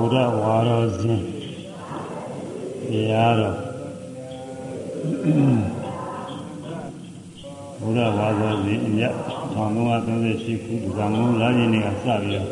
[0.00, 1.20] ုဒ္ဓဝါရောစဉ်
[2.88, 3.56] တရားတော်
[7.80, 9.12] ဘုရားဝါရောစဉ်အမြတ်
[9.54, 12.48] 1338ခုဒီကမုန်းလာခြင်းတွေကစပြီးတော့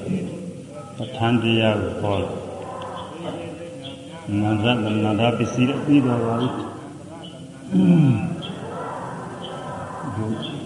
[0.97, 2.31] ပဋ္ဌာန်းတရားကိုဟောတယ်
[4.41, 4.65] နန္ဒ
[5.05, 6.49] နန္ဒပစ္စည်းပြီးတော့ပါပြီ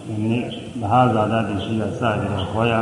[0.07, 0.45] ဒီနေ့
[0.81, 2.73] မဟာဇာတပစ္စည်းကစပြီးတော့ဟောရ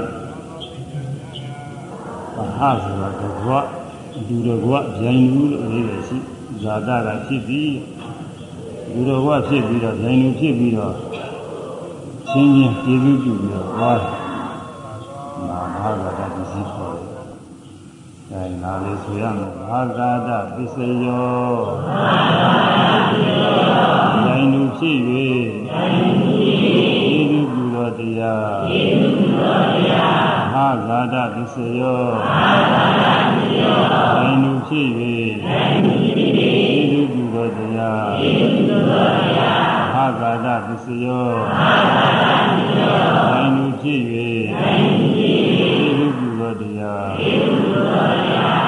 [2.37, 3.79] မဟာဆိုတာကဘဝ
[4.27, 6.18] လူတော်ဘဝဗျိုင်လူလို့အရေးပဲရှိ
[6.62, 7.72] ဇာတကဖြစ်ပြီး
[8.93, 10.94] လူတော်ဘဝဖြစ်ပြီးတော့ဗျိုင်လူဖြစ်ပြီးတော့
[12.29, 13.94] ချင်းချင်းကျေးဇူးပြုပြီးတော့ဟော
[15.46, 21.27] မဟာဇာတပစ္စည်းခေါ်တယ်အဲနာလေးဆိုရမယ်မဟာဇာတပစ္စယော
[24.24, 32.00] ဗျိုင်လူဖြစ်၍ကျေးဇူးပြုတော်တရားကျေးဇူးပြုတော်တရားမဟာဇာတပစ္စယော
[33.61, 36.00] မဟာဇာတပစ္စယောဗျိုင်လူဖြစ်၍
[36.34, 44.00] ကျေးဇူးပြုတော်တရားကျေးဇူးပြုတော်တရားမဟာဇာတပစ္စယောမဟာဇာတပစ္စယောဗျိုင်လူဖြစ်၍
[45.14, 48.59] ကျေးဇူးပြုတော်တရားကျေးဇူးပြုတော်တရား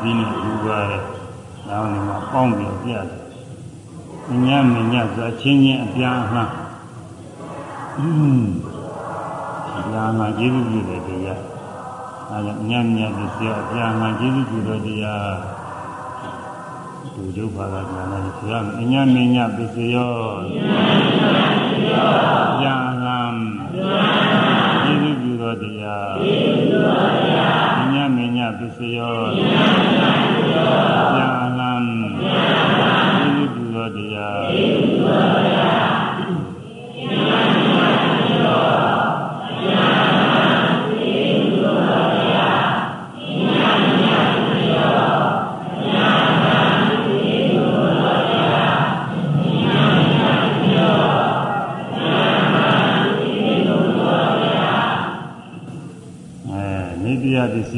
[0.00, 1.02] ပစ္စည်းနဲ့ယူပါတယ်။
[1.68, 3.20] နောက်နေမှာပေါင်းပြီးပြရတယ်။
[4.30, 6.50] အညံ့ညံ့ဆိုချင်းချင်းအပြန်အလှန်။
[7.96, 8.50] အင်း
[9.94, 11.40] ဒါမှကျေးဇူးပြုတဲ့တရား။
[12.30, 15.30] အဲဒါအညံ့ညံ့ပစ္စည်းအပြန်အလှန်ကျေးဇူးပြုတဲ့တရား။
[17.14, 20.74] ဒီဒုက္ခသာကလည်းဆရာအညံ့ညံ့ပစ္စည်းရောအညံ့
[21.16, 22.10] ညံ့ပစ္စည်းရော
[22.58, 23.34] ပြန်အလှန်
[24.82, 26.10] ကျေးဇူးပြုတဲ့တရား။
[27.92, 29.14] ညမညပစ္စယော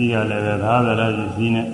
[0.04, 1.68] ည်းကလည်းပဲသာသရပစ္စည်းနဲ့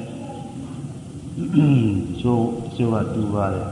[2.21, 3.69] ချိုးချိုးကတူပါတယ်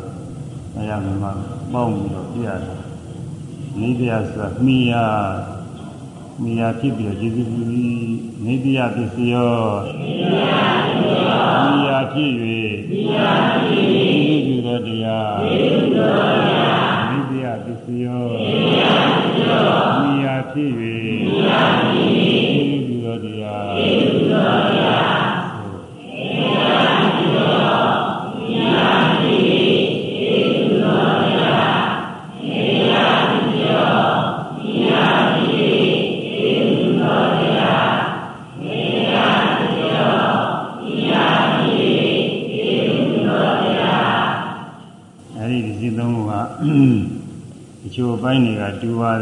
[0.74, 1.28] အဲရမှာမှ
[1.72, 2.76] ပေါင်းပြီးတော့ပြရတယ်
[3.80, 5.04] နိတ္တယဆိုတာမိယာ
[6.42, 8.08] မိယာဖြစ်ပြီးတော့ကျေစုပြုပြီး
[8.44, 9.56] နိတ္တယပစ္စည်းရော
[11.64, 12.30] မိယာဖြစ်၍
[12.90, 13.30] မိယာ
[13.66, 13.84] ဖြစ်၍
[14.26, 18.26] ကျေစုပြုတော်တရားကျေစုပြုတော်တရားနိတ္တယပစ္စည်းရော
[20.02, 20.70] မိယာဖြစ်၍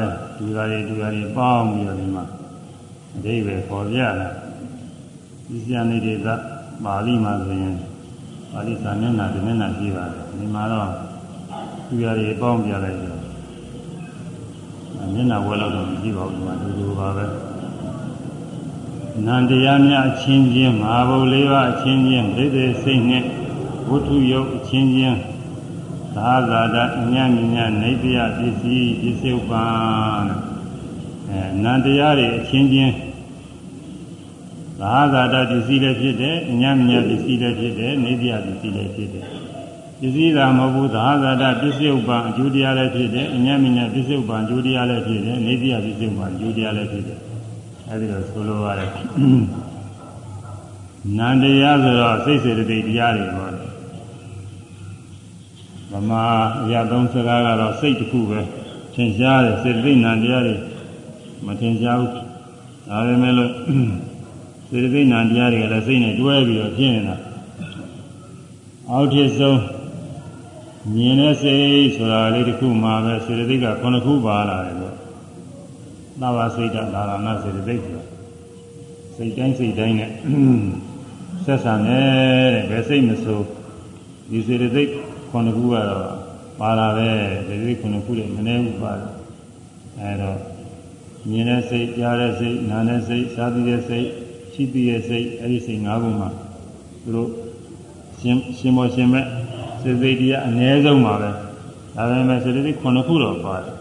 [0.01, 2.25] တွေကတူပါတယ်တူတာတွေတူတာတွေပေါင်းပြီးတော့ဒီမှာ
[3.17, 4.29] အဓိပ္ပာယ်ပေါ်ပြလာ
[5.49, 6.29] ဒီစံလေးတွေက
[6.85, 7.77] ပါဠိမှာဆိုရင်
[8.53, 10.91] ပါဠိစာမျက်နှာဒီမျက်နှာရှိပါတယ်ဒီမှာတော့
[11.89, 13.21] တူတာတွေပေါင်းပြလိုက်တော့
[15.15, 17.27] မျက်နှာဝဲလို့တော့မရှိပါဘူးဒီမှာတူတူပါပဲ
[19.27, 23.25] နန္တရားများအချင်းချင်းမဟာဘုတ်လေးပါအချင်းချင်းပြိသေစိတ်နဲ့
[23.89, 25.19] ဝတ္ထုယုတ်အချင်းချင်း
[26.17, 30.27] သာသာတအညံ့ညံ့နေပြပစ္စည်းပစ္စုပန်
[31.31, 32.95] အဲနန္တရားတွေအချင်းချင်း
[34.81, 39.25] သာသာတပစ္စည်းလည်းဖြစ်တယ်အညံ့ညံ့ပစ္စည်းလည်းဖြစ်တယ်နေပြပစ္စည်းလည်းဖြစ်တယ်
[40.01, 47.19] ပစ္စည်းသာမဟုတ်ဘူးသာသာတပစ္စုပန်အကျိုးတရားလည်းဖြစ်တယ်အညံ့ညံ့ပစ္စုပန်အကျိုးတရားလည်းဖြစ်တယ်နေပြပစ္စုပန်အကျိုးတရားလည်းဖြစ်တယ်
[47.89, 48.91] အဲဒီလိုဆိုလိုရတယ်
[51.19, 53.64] နန္တရားဆိုတော့စိတ်စေတသိက်တရားတွေပေါ့
[55.95, 56.25] ဗမာ
[56.65, 58.41] အရာသုံးစကားကတော့စိတ်တစ်ခုပဲ
[58.95, 60.57] ထင်ရှားတယ်စေတသိက်နံတရားတွေ
[61.47, 62.11] မထင်ရှားဘူး
[62.89, 63.51] ဒါပေမဲ့လို့
[64.69, 67.17] စေတသိက်နံတရားတွေကလည်းစိတ်နဲ့တွဲပြီးတော့ဖြစ်နေတာ
[68.91, 69.61] အောက်ထစ်ဆုံး
[70.95, 74.95] မြင်တဲ့စိတ်ဆိုတာလေးတစ်ခုမှပဲစေတသိက်ကခုနှစ်ခုပါလာတယ်လို့
[76.21, 78.01] သဘာစိတ်တသာရဏစေတသိက်ဆို
[79.17, 80.11] စိတ်တိုင်းစိတ်တိုင်းနဲ့
[81.45, 83.41] ဆက်ဆံတယ်တဲ့ဘယ်စိတ်မဆို
[84.31, 84.91] ဒီစေတသိက်
[85.35, 86.09] ခုနှစ်ခုကတော့
[86.61, 87.09] ပါလာပဲ
[87.47, 89.11] ဒီလိုခုနှစ်ခုလည်းမနေဘူးပါတယ်
[90.01, 90.39] အဲတော့
[91.31, 94.07] မြင်တဲ့စိတ်ကြားတဲ့စိတ်နားတဲ့စိတ်စားပြီးတဲ့စိတ်
[94.53, 96.29] ရှိပြီးတဲ့စိတ်အဲဒီစိတ်၅ခုမှာ
[97.03, 97.31] သူတို့
[98.21, 99.27] ရှင်ရှင်မောရှင်မဲ့
[99.83, 101.31] စိတ်စိတ်တရားအ ਨੇ ဆုံးပါပဲ
[101.97, 103.75] ဒါပေမဲ့စိတ်စိတ်ခုနှစ်ခုတော့ပါတယ်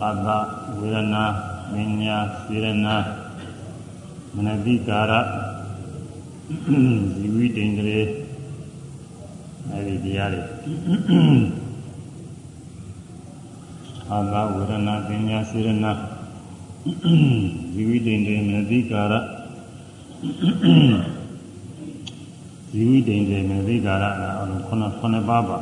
[0.00, 0.28] အာသ
[0.78, 1.24] ဝေဒနာ
[1.72, 2.96] မညာစေရနာ
[4.34, 5.12] မနတိကာရ
[7.14, 8.19] ဇီဝိတိန်ကလေး
[9.68, 10.42] အဲဒီတရားတွေ
[14.10, 15.92] အာသဝေဒနာမညာစေရနာ
[17.72, 19.14] ဇီဝိတိန်တွေမနတိကာရ
[22.70, 24.04] ဇီဝိတိန်တွေမနတိကာရ
[24.40, 25.58] အလုံးခုနှစ်ခုနှစ်ပါးပါ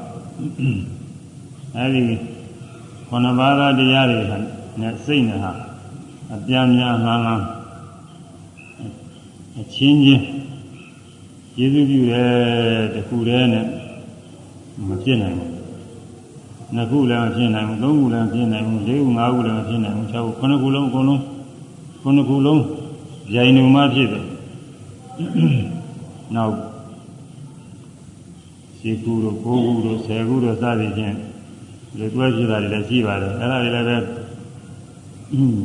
[1.76, 2.16] အဲဒီ
[3.08, 4.20] ခုနှစ်ပါးသောတရားတွေ
[4.80, 5.52] နဲ့စိတ်နဲ့ဟာ
[6.34, 7.44] အပြားများငန်းငန်း
[9.58, 10.24] အချင်းချင်း
[11.54, 12.30] ကျေးဇူးပြုတယ်
[12.94, 13.66] တခုတည်းနဲ့
[14.86, 15.52] မဖြစ်နိုင်ဘူး
[16.74, 21.22] နှစ်ခုလည်းမဖြစ်နိုင်ဘူးသုံးခုလည်းမဖြစ်နိုင်ဘူးလေးခုငါးခုလည်းမဖြစ်နိုင်ဘူးခြောက်ခုခုနှစ်ခုလုံးအကုန်လုံး
[22.02, 22.62] ခုနှစ်ခုလုံး
[23.34, 24.24] ရိုင်နေမှဖြစ်တယ်
[26.34, 26.54] နောက်
[28.78, 31.16] ရှိခုတို့ကိုးခုတို့ဆယ်ခုတို့စသည်ဖြင့်
[31.98, 33.96] လေတွဲဖြစ်တာတွေလည်းရှိပါတယ်အဲ့ဒါတွေလည်းပဲ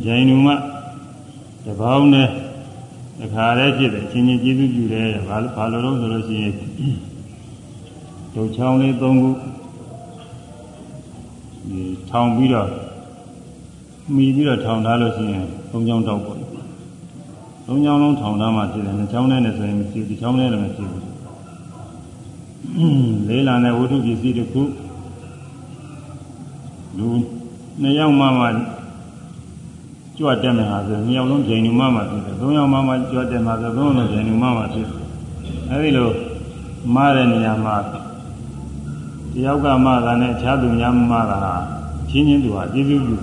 [0.04, 0.48] ဂျိုင်နုမ
[1.66, 2.28] တပေါင်းနဲ့
[3.20, 6.54] တခါတည်းဖြစ်တယ်ချင်းချင်းကျေးဇူးပြုတယ်ဘာလို့ဘာလို့တော့ဆိုလို့ရှိရင်
[8.36, 9.10] ဒုချောင်းလေး၃ခု
[11.70, 12.70] ဒီထောင်ပြီးတော့
[14.16, 16.38] မိပြီးတော့ထောင်ထားလို့ရှိရင်သုံးချောင်းတောက်ပေါ့
[17.68, 21.04] သုံးချောင်းလုံးထောင်ထားမှဖြစ်တယ်နှစ်ချောင်းနဲ့ဆိုရင်မရှိဘူးဒီချောင်းနဲ့လည်းမရှိဘူး
[23.28, 24.62] လေးလာတဲ့ဝတ္ထုပစ္စည်းတစ်ခု
[26.98, 27.08] လူ
[27.82, 28.48] နှစ်ယောက်မှမှ
[30.18, 35.00] ကြွတက်မယ်ဟာဆိုနှစ်ယောက်လုံးဂျိန်နူမှမှဖြစ်တယ်သုံးယောက်မှမှကြွတက်မှာဆိုသုံးယောက်လုံးဂျိန်နူမှမှဖြစ်တယ်
[35.70, 36.10] အဲဒီလို
[36.96, 37.76] မှားတဲ့နေရာမှာ
[39.34, 41.56] တယောက်ကမှတာနဲ့အခြားသူများမှတာဟာ
[42.10, 43.18] ချင်းချင်းသူဟာကျေးဇူးပြု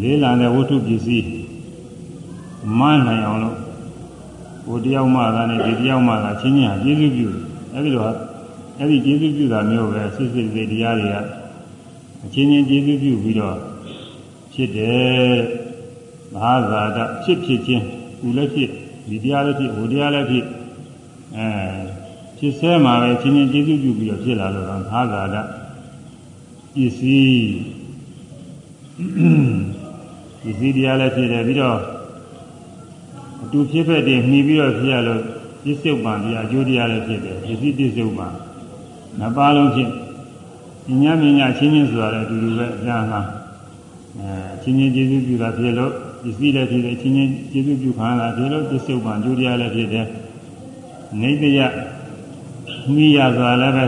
[0.00, 1.26] လေးလာတဲ့ဝတ္ထုပစ္စည်း
[2.78, 3.56] မနိုင်အောင်လို့
[4.64, 7.28] ဟိုတယောက်မှတာနဲ့ဒီတယောက်မှတာချင်းချင်းဟာကျေးဇူးပြု
[7.74, 8.04] အဲဒီလို
[8.78, 11.16] အဲ့ဒီကျေးဇူးပြုတာမျိုးပဲစစ်စစ်စိတ်တရားတွေက
[12.24, 13.56] အချင်းချင်းကျေးဇူးပြုပြီးတော့
[14.52, 15.38] ဖြစ်တယ်
[16.32, 17.84] မဟာဇာတဖြစ်ဖြစ်ချင်း
[18.20, 18.70] သူလည်းဖြစ်
[19.08, 20.44] ဒီတရားလည်းဖြစ်ဟိုတရားလည်းဖြစ်
[21.36, 21.99] အဲ
[22.40, 25.36] ဖြစ်ဆဲမှာပဲချင်းချင်းကျေးဇူးပြုပြီးတော့ဖြစ်လာလို့တော့မဟာဇာတ
[26.74, 27.52] ပစ္စည်း
[30.42, 31.78] ပစ္စည်းတရားလည်းဖြစ်တယ်ပြီးတော့
[33.42, 35.22] အတူဖြစ်ဖက်တည်းမှီပြီးတော့ဖြစ်ရလို့
[35.64, 38.32] ပစ္စုပန်တရားအကျိုးတရားလည်းဖြစ်တယ်ပစ္စည်းပစ္စုပန်
[39.18, 39.90] နှစ်ပါးလုံးဖြင့်
[41.02, 43.26] ညဉ့်ညဉ့်ချင်းချင်းဆိုတာလည်းအတူတူပဲအများအား
[44.18, 44.32] အဲ
[44.62, 50.06] ချင်းချင်းကျေးဇူးပြုတာဖြစ်လို့ပစ္စည်းလည်းဖြစ်တယ်ချင်းချင်းကျေးဇူးပြုခံရတာဖြစ်လို့ပစ္စုပန်ကျိုးတရားလည်းဖြစ်တယ်
[51.20, 51.60] နေတယ
[52.94, 53.86] မိရဆိုတာလည်းပဲ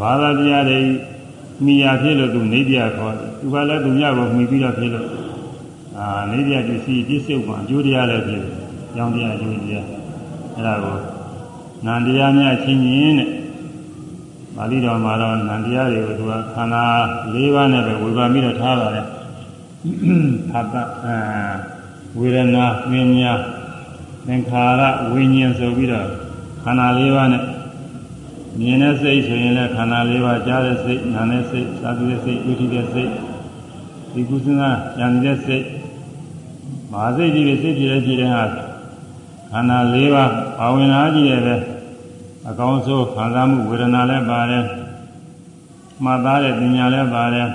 [0.00, 0.80] ဘာသာတရားတွေ
[1.64, 5.08] မိရဖြစ်လို့သူနေပြခေါ်တယ်သူကလည်းသူညကိုမှီပြီးတော့ဖြစ်လို့
[5.98, 8.52] အာနေပြပစ္စည်းပစ္စုပန်ကျိုးတရားလည်းဖြစ်တယ်
[8.94, 9.86] ကြောင်းတရားကျိုးတရား
[10.54, 10.96] အဲ့ဒါကို
[11.86, 13.30] နန္တရားများချင်းချင်းတဲ့
[14.56, 16.84] ပါဠိတော်မှာတော့နန္တရားတွေကိုသူကခန္ဓာ
[17.34, 19.06] ၄ပါးနဲ့ပဲဝေဘာပြီးတော့ထားပါတယ်
[20.50, 20.82] ဖတ်တာ
[22.18, 23.40] ဝေဒနာဝိညာဉ်
[24.26, 26.08] သင်္ခါရဝိညာဉ်ဆိုပြီးတော့
[26.68, 27.42] ခန္ဓာ၄ပါးနဲ့
[28.58, 33.10] မြင်တဲ့စိတ်ဆိုရင်လည်းခန္ဓာ၄ပါးကြားတဲ့စိတ်နားတဲ့စိတ်သာသတဲ့စိတ်ဥထိတဲ့စိတ်
[34.12, 35.64] ဒီကုသနာဉာဏ်တဲ့စိတ်
[36.92, 38.44] မဟာစိတ်ကြီးတွေစိတ်ကြည်တဲ့ကြည်တဲ့ဟာ
[39.50, 41.60] ခန္ဓာ၄ပါးပါဝင်လာကြည့်ရတဲ့
[42.48, 44.64] အကောင်းဆုံးခံစားမှုဝေဒနာလည်းပါတယ်
[46.04, 47.48] မှတ်သားတဲ့ပညာလည်းပါတယ်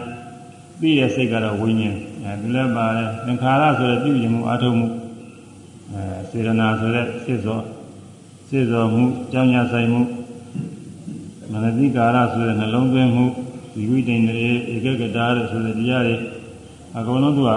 [0.81, 4.87] သိတဲ့စိတ်ကတော့ဝိညာဉ်အဲဒီလည်းပါတယ်သင်္ခါရဆိုတဲ့ပြုရင်မှုအထုံးမှု
[5.91, 7.61] အဲစေရနာဆိုတဲ့စိတ်စော
[8.53, 10.01] စိတ်စောမှုကြောင်းညာဆိုင်မှု
[11.51, 13.25] မနတိကာရဆိုတဲ့နှလုံးသွင်းမှု
[13.73, 16.15] ဒီဝိတ္တိန်တွေဧကဂတာတဲ့ဆိုတဲ့တရားတွေ
[16.97, 17.49] အကုန်လုံးသူက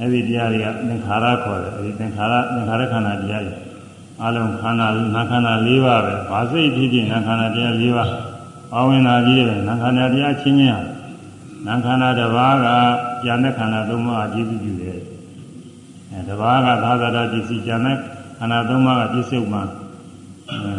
[0.00, 3.54] အဲဒီတရားတွေကသင်္ခါရခေါ်တယ်အဲဒီသင်္ခါရသင်္ခါရခန္ဓာတရားတွေ
[4.22, 8.10] အလုံးခန္ဓာနာခန္ဓာ၄ပါးပဲဘာစိတ်ဖြစ်ဖြစ်နာခန္ဓာတရား၄ပါး
[8.74, 10.95] အဝင်လာပြီးတယ်နာခန္ဓာတရားချင်းချင်းဟာ
[11.66, 14.98] နာခန္ဓာတစ်ပါးကဉာဏ်နဲ့ခန္ဓာသုံးပါးအကြည့်ပြုတယ်
[16.10, 17.96] အဲတစ်ပါးကသာသနာပစ္စည်းဉာဏ်နဲ့
[18.38, 19.62] ခန္ဓာသုံးပါးကပြစ္ဆုတ်မှာ
[20.50, 20.72] အဲ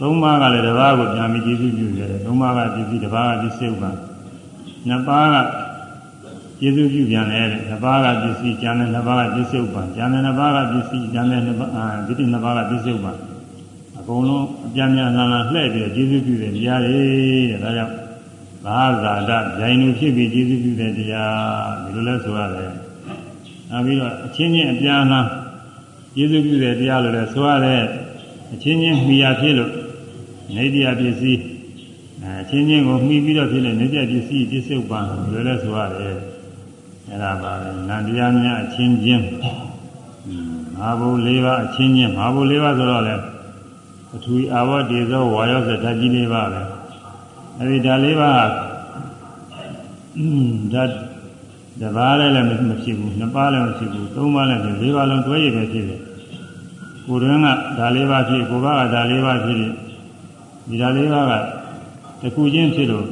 [0.00, 3.90] သုံးပါးကလည်းတစ်ပါးကိုပြန်ပြီးကြည့်ပြုတယ်သုံးပါးကပစ္စည်းတစ်ပါးကပြစ္ဆုတ်မှာ
[4.88, 5.36] နှစ်ပါးက
[6.60, 13.16] ကျေစုပြုပြန်တယ်နှစ်ပါးကပစ္စည်းကျန်တဲ့နှစ်ပါးကပစ္စုပန်ကျန်တဲ့နှစ်ပါးကပစ္စည်းကျန်တဲ့နှစ်ပါးအာဒီတိနှစ်ပါးကပစ္စုပန်
[13.98, 17.00] အကုန်လုံးအပြန်ပြန်လာလာလှည့်ပြီးကျေစုပြုတဲ့တရားတွေ
[17.50, 18.05] တဲ့ဒါကြောင့်
[18.66, 22.72] ဘာဇာတဂျိုင်နုဖြစ်ပြီးကျေစုပြုတဲ့တရားဒီလိုလဲဆိုရတယ်
[23.70, 25.26] နောက်ပြီးတော့အချင်းချင်းအပြန်အလှန်
[26.14, 27.82] ကျေးဇူးပြုတဲ့တရားလို့လည်းဆိုရတဲ့
[28.52, 29.72] အချင်းချင်းမိယာဖြစ်လို့
[30.56, 31.40] နေတရားပစ္စည်း
[32.42, 36.16] အချင်းချင်းကိုမှီပြီးတော့ဖြစ်တဲ့နေတရားပစ္စည်းပြစ္ဆုတ်ပံလို့လည်းဆိုရတယ်
[37.08, 39.24] အဲ့ဒါပါပဲနန္တရားများအချင်းချင်း
[40.78, 43.14] မဟာဘု၄ပါးအချင်းချင်းမဟာဘု၄ပါးဆိုတော့လေ
[44.08, 46.75] ပထဝီအာဝတ္တေသောဝါယောဇဓာတ်ကြီး၄ပါးပဲ
[47.58, 48.36] အဲ့ဒီဓာတ်၄ပါး
[50.72, 50.90] ဓာတ်
[51.80, 56.00] တပါးလည်းလည်းမဖြစ်ဘူးနှစ်ပါးလည်းမဖြစ်ဘူးသုံးပါးလည်းဖြစ်၄ပါးလုံးတွဲရပဲဖြစ်တယ်
[57.06, 57.46] ကိုယ်တွင်းက
[57.78, 59.58] ဓာတ်၄ပါးဖြစ်ကိုယ်ကဓာတ်၄ပါးဖြစ်
[60.68, 61.32] ဒီဓာတ်၄ပါးက
[62.20, 63.06] တစ်ခုချင်းဖြစ်လို့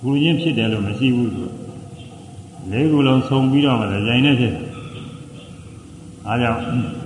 [0.00, 1.44] ခုချင်းဖြစ်တယ်လို့မရှိဘူးသူ
[2.70, 4.66] လေးခုလုံးဆုံပြီးတော့မှလည်းရိုင်းနေဖြစ်တယ်
[6.26, 7.01] အားကြောင့်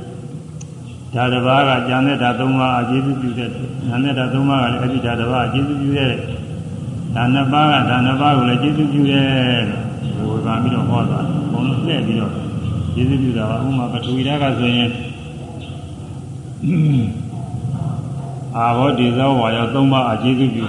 [1.16, 6.12] ဓာတ်တစ်ပါးကကျန်တဲ့ဓာတ်၃ပါးအကျေစုပြုတဲ့ဉာဏ်နဲ့ဓာတ်၃ပါးကလည်းအဲ့ဒီဓာတ်တစ်ပါးအကျေစုပြုတဲ့
[7.14, 9.28] ဓာတ်နှစ်ပါးကဓာတ်နှစ်ပါးကိုလည်းကျေစုပြုတဲ့
[10.18, 11.18] ဝေဘာပြီးတော့ဟောတာ
[11.52, 12.32] ဘုံလုံးလှည့်ပြီးတော့
[12.94, 14.90] ကျေစုပြုတာပါဥမာပထဝီဓာတ်ကဆိုရင်
[18.56, 20.66] အာဘောဒီဇောဝါယော၃ပါးအကျေစုပြု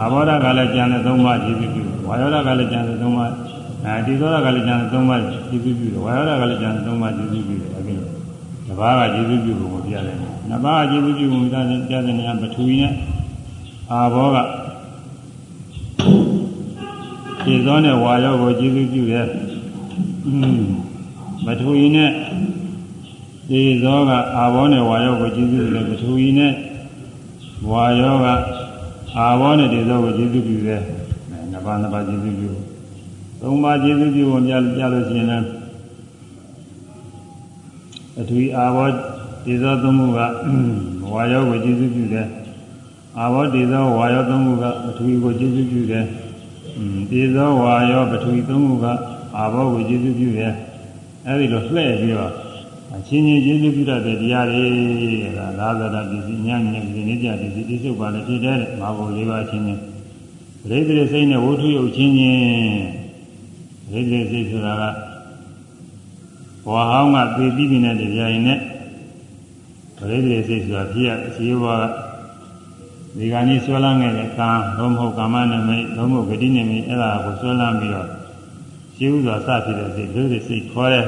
[0.00, 3.32] အာဘောဓာတ်ကလည်းကျန်တဲ့၃ပါးကျေစုပြုဝါယောဓာတ်ကလည်းကျန်တဲ့၃ပါး
[3.84, 7.79] အဲဒီဇောဓာတ်ကလည်းကျန်တဲ့၃ပါးကျေစုပြုဝါယောဓာတ်ကလည်းကျန်တဲ့၃ပါးကျေစုပြုတယ်
[8.70, 12.92] အဲဒီလိုတစ်ပါးကကျေစုပြုပုံကိုပြရတယ်နှစ်ပါးကကျေစုပြုပုံပြတဲ့ပြတဲ့နေရာပထဝီနဲ့
[13.90, 14.36] အာဘောက
[17.44, 19.26] ဒီဇောနဲ့ဝါယောကိုကျေစုပြုတယ်
[21.44, 22.10] ပထဝီနဲ့
[23.48, 26.52] ဒီဇောကအာဘောနဲ့ဝါယောကိုကျေစုပြုတယ်ပထဝီနဲ့
[27.70, 28.26] ဝါယောက
[29.16, 30.82] အာဘောနဲ့ဒီဇောကိုကျေစုပြုတယ်
[31.50, 32.50] နှစ်ပါးနှစ်ပါးကျေစုပြု
[33.40, 35.59] သုံးပါးကျေစုပြုဝင်ပြပြလို့ရှိရင်လည်း
[38.20, 38.88] အထူးအာဘော
[39.44, 40.18] ဒီဇောသုံးမှုက
[41.12, 42.26] ဝါယောကိုကျေစုပြုတယ်
[43.18, 46.04] အာဘောဒီဇောဝါယောသုံးမှုကအထူးကိုကျေစုပြုတယ်
[47.10, 48.86] ဒီဇောဝါယောပထဝီသုံးခုက
[49.36, 50.52] အာဘောကိုကျေစုပြုတယ်
[51.26, 52.32] အဲဒီလိုလှည့်ပြီးတော့
[52.94, 54.64] အချင်းချင်းကျေစုပြုတတ်တဲ့တရားတွေ
[55.22, 55.26] က
[55.58, 59.80] သာသနာပစ္စည်းညဉ့်ဉဏ်ပစ္စည်းနေကြပစ္စည်းတိစုပ်ပါလည်းဖြစ်တဲ့မာဘုံလေးပါးချင်းချင်း
[60.62, 62.40] ပရိသေစိတ်နဲ့ဝုထုယုတ်ချင်းချင်း
[63.90, 65.09] ပရိသေစိတ်ဆိုတာက
[66.64, 68.60] ဘဝဟောင်းကသိပြီးပြီနဲ့တရားရင်နဲ့
[69.96, 71.84] ပရိသေစိတ်ဆိုတာဖြစ်ရအစီအဝါက
[73.18, 78.08] ဒီကနေ့ဆွဲလန်းခဲ့တဲ့ကံဘုံမဟုတ်ကာမနမိတ်ဘုံမဟုတ်ဂတိနမိတ်အဲ့ဒါကိုဆွဲလန်းပြီးတော့
[78.96, 81.04] ရှိဥစွာစဖြစ်တဲ့စိတ်လူတွေစိတ်ခေါ်တဲ့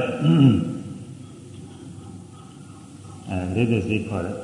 [3.29, 4.35] အဲလူတွေစိတ်ခေါ်တဲ့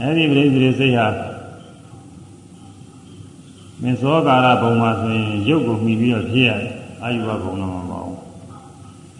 [0.00, 1.06] အဲ့ဒီပရိသေစိတ်ဟာ
[3.82, 7.89] မင်းသောကာရဘုံမှာဆိုရင်ရုပ်ကိုမှီပြီးတော့ဖြစ်ရတယ်အာယုဘဘုံတော့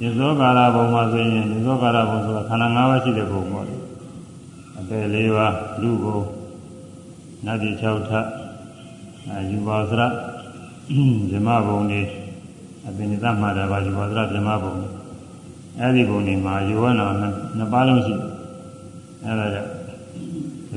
[0.01, 3.67] မပေါ့ဘူးဒီသောကာရဘုံမှာဆိုရင်ဒီသောကာရဘုံဆိုတာခန္ဓာ၅ပါးရှိတဲ့ဘုံပေါ့
[4.79, 6.19] အပေ၄ပါးလူဘုံ
[7.45, 8.27] နတ်ပြည်၆ထပ်
[9.29, 10.03] အာယူပါစရ
[11.31, 12.01] ဇမဘုံနေ
[12.87, 14.75] အပင်သမှာတာပါယူပါစရဇမဘုံ
[15.79, 18.31] အဲ့ဒီဘုံနေမှာယူဝနာနှစ်ပါးလုံးရှိတယ်
[19.25, 19.71] အဲ့ဒါကြောင့်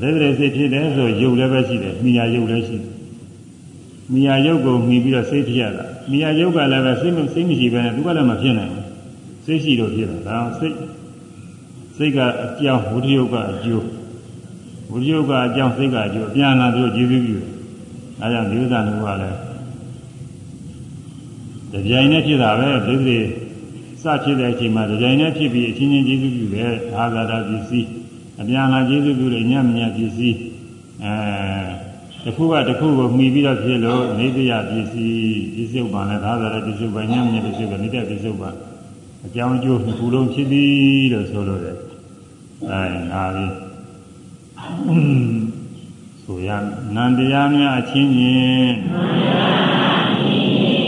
[0.01, 2.91] ဒိဋ္ဌိစိတ်ဖြစ်တယ်ဆိုရုပ်လည်းပဲရှိတယ်မိယာရုပ်လည်းရှိတယ်
[4.13, 8.82] မိယာရုပ်ကိုမှီပြီးတော့စိတ်ဖြစ်ရတာမိယာရုပ်ကလည်းပဲစိတ်မစိတ်မရှိဘဲနဲ့သူကလည်းမဖြစ်နိုင်ဘူး
[9.45, 10.75] စိတ်ရှိတော့ဖြစ်တာဒါစိတ်
[11.97, 13.85] စိတ်ကအကြောင်းဝိထယုတ်ကအကျိုး
[14.91, 17.53] ဝိထယုတ်ကအကြောင်းစိတ်ကအကျိုးအပြန်လာသူတို့ကျေးဇူးပြုတယ်
[18.21, 19.39] အဲကြောင့်ဒီဥစ္စာတို့ကလည်း
[21.71, 23.17] ကြပြိုင်နဲ့ဖြစ်တာပဲဒိဋ္ဌိ
[24.03, 27.87] စဖြစ်တဲ့အချိန်မှာကြပြိုင်နဲ့ဖြစ်ပြီးအချင်းချင်းကျေးဇူးပြုတယ်အာသာတာပစ္စည်း
[28.41, 30.37] အပြန်လာကျေးဇူးပြုတယ်ညံ့ညံ့ပစ္စည်း
[31.03, 31.13] အဲ
[32.23, 38.55] တစ်ခုကတစ်ခုကိုမှီပြီးတော့ဖြစ်လို့နေတရားပစ္စည်းပစ္စုပန်နဲ့သာသာတဲ့ပစ္စုပန်ညံ့ညံ့ပစ္စုပန်နေတဲ့ပစ္စုပန်
[39.25, 41.77] အကြောင်းအကျိုးတစ်ခုလုံးဖြစ်သည်လို့ဆိုလို့တယ်
[42.69, 43.45] အဲနာပြီ
[46.23, 46.49] ဆိုရ
[46.95, 48.73] နန္တရားများအချင်းချင်း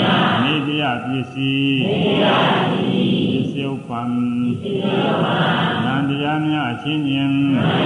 [0.00, 1.61] ဉာဏ်နေတရားပစ္စည်း
[6.84, 7.81] တရား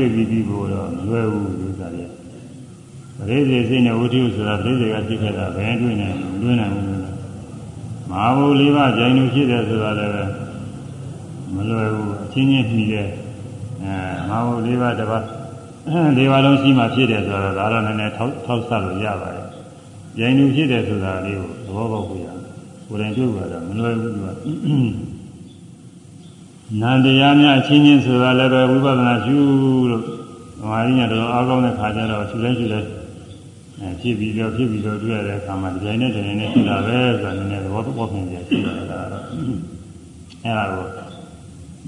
[0.00, 2.04] ညာဉ်နဲ့တွေ့ပြီးပြီးဖို့တော့မလွယ်ဘူးဒီဥစ္စာတွေ
[3.16, 7.02] ပရိသေစိတ်နဲ့ဝိထုဆိုတာပရိသေကဖြစ်ခဲ့တာဘယ်တွေ့နိုင်မလွယ်နိုင်ဘူးလို့
[8.10, 10.32] မဟာဘုလေးပါးဂျိုင်းလူဖြစ်တယ်ဆိုတာလည်း
[11.54, 13.06] မလွယ်ဘူးအချင်းချင်းပြီးတဲ့
[13.82, 13.94] အဲ
[14.28, 15.24] မဟာဘုလေးပါးတစ်ပါး
[16.16, 19.46] လေးပါးလုံးရှိမှဖြစ်တယ်ဆိုတော့ဒါတော့နည်းနည်းထောက်ထောက်ဆလို့ရပါတယ်
[20.18, 22.38] ဂျိုင်းလူဖြစ်တယ်ဆိုတာလေးကိုသဘောပေါက်ဖို့ရတယ်
[22.88, 25.19] ကိုယ်တိုင်တွေ့ကြတာမလွယ်ဘူးသူက
[26.78, 29.36] နန္တရားများအချင်းချင်းဆိုတာလည်းပဲဝိပဿနာရှု
[29.90, 30.04] လို့
[30.58, 32.80] ဓမ္မရင်းကတော့အားကောင်းတဲ့ခါကျတော့ရှုလဲရှုလဲ
[33.80, 40.86] အဲဖြစ်ပြီးတော့ဖြစ်ပြီးတော့တွေ့ရတဲ့အခါမှာဒီတိုင်းနဲ့ဒီတိုင်းနဲ့ရှိတာပဲဆိုတာနည်းနည်းသဘောပေါက်နေကြရှိတာကတော့အဲဒါကို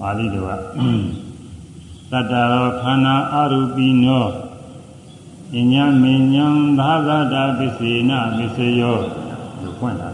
[0.01, 4.25] ပါဠိတော်ကတတ္တရောခန္ဓာအရူပိနော
[5.61, 6.47] ဉ္ညာမဉ္ဉံ
[6.79, 8.99] သာသတာပစ္စေနပစ္စယော
[9.63, 10.12] လို့ဖွင့်တာ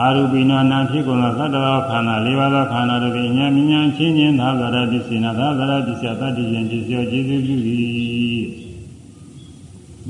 [0.00, 7.56] အာရူပိနောနာဖြစ်ကုန်သောသတ္တရောခန္ဓာ၄ပါးသောခန္ဓာတို့၏ဉာဏ်ဉာဏ်ချင်းချင်းသာသရပစ္စေနသာသရပစ္စယတတ္တိယံပစ္စယောကျေစုပြု၏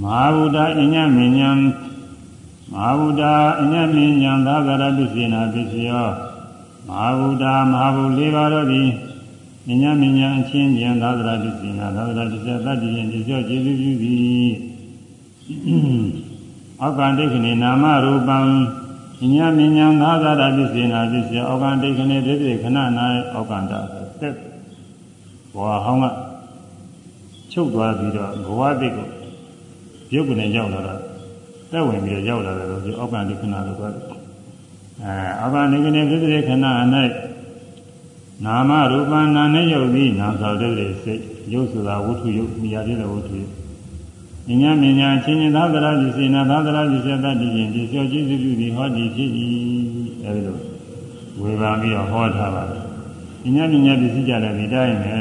[0.03, 3.23] မဟာဗုဒ္ဓအညမဉ္ဉံမဟာဗုဒ္ဓ
[3.61, 6.07] အညမဉ္ဉံသာသရပစ္စေနပစ္စယော
[6.89, 8.89] မဟာဗုဒ္ဓမဟာဗုဒ္ဓ၄ပါးတို့သည်
[9.67, 13.91] ဉာဏ်ဉာဏ်အချင်းချင်းသာသရပစ္စေနသာသရပစ္စယတတ္တိယံပစ္စယောကျေစုပြု၏
[16.81, 18.39] အောက်ကဒိဋ္ဌိနေနာမရူပံ
[19.21, 22.79] ဉာဏ်ဉာဏ်သာသာရပစ္စေနာပစ္စယအောက်ကဒိဋ္ဌိနေဒိဋ္ဌိခဏ၌
[23.35, 23.79] အောက်ကန္တာ
[24.21, 24.35] သက်
[25.55, 26.05] ဘောဟောင်းက
[27.53, 29.09] ချုပ်သွားပြီးတော့ဘဝတိတ်ကို
[30.15, 31.01] ရုပ်ကနေရောက်လာတော့
[31.73, 34.05] တက်ဝင်ပြီးတော့ရောက်လာတယ်လို့ဒီအောက်ကဒိဋ္ဌိခဏလို့ပြောတယ်
[35.03, 36.55] အဲအောက်ကဒိဋ္ဌိနေဒိဋ္ဌိခဏ၌
[38.45, 41.23] နာမရူပနာနဲ့ယုတ်ပြီးနာသောဒိဋ္ဌိစိတ်
[41.53, 43.53] ရုပ်ဆိုတာဝတ္ထုယုတ်မြာပြတဲ့ဝတ္ထုယုတ်
[44.51, 49.31] ဉာဏ်မြညာချင်းချင်းသာသရာပစ္စေနာသာသရာပစ္စယတတ္တိရင်ဒီကျော်ကျေးဇူးပြုပြီးဟောဒီဖြစ်၏
[50.25, 50.57] အဲဒီလို
[51.41, 52.83] ဝေဘာပြီးတော့ဟောထားပါတယ်
[53.57, 55.15] ဉာဏ်မြညာပစ္စည်းကြတယ်ဒီတိုင်းပဲ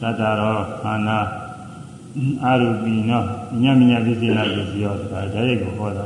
[0.00, 1.18] သတ္တရောခန္ဓာ
[2.44, 3.22] အာရုပိနော
[3.62, 6.04] ဉာဏ်မြညာပစ္စည်းနာပစ္စည်းရောဆိုတာဒါရိတ်ကိုဟောတာ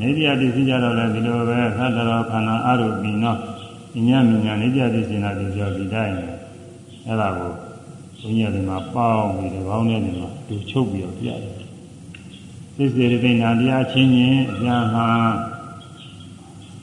[0.00, 3.34] နေပြပစ္စည်းကြတော့လည်းဒီလိုပဲသတ္တရောခန္ဓာအာရုပိနော
[4.08, 6.26] ဉာဏ်မြညာနေပြပစ္စည်းနာပစ္စည်းရောဒီတိုင်းပဲ
[7.06, 7.52] အဲဒါကို
[8.20, 11.40] ဘုန်းကြီးကဒီမှာပေါင်းပြီးတော့ကောင်းတဲ့နေမှာသူချုပ်ပြီးတော့ပြတယ်
[12.76, 15.06] သစ္စေရတိနာတရားချင်းချင်းအပြန်ဟာ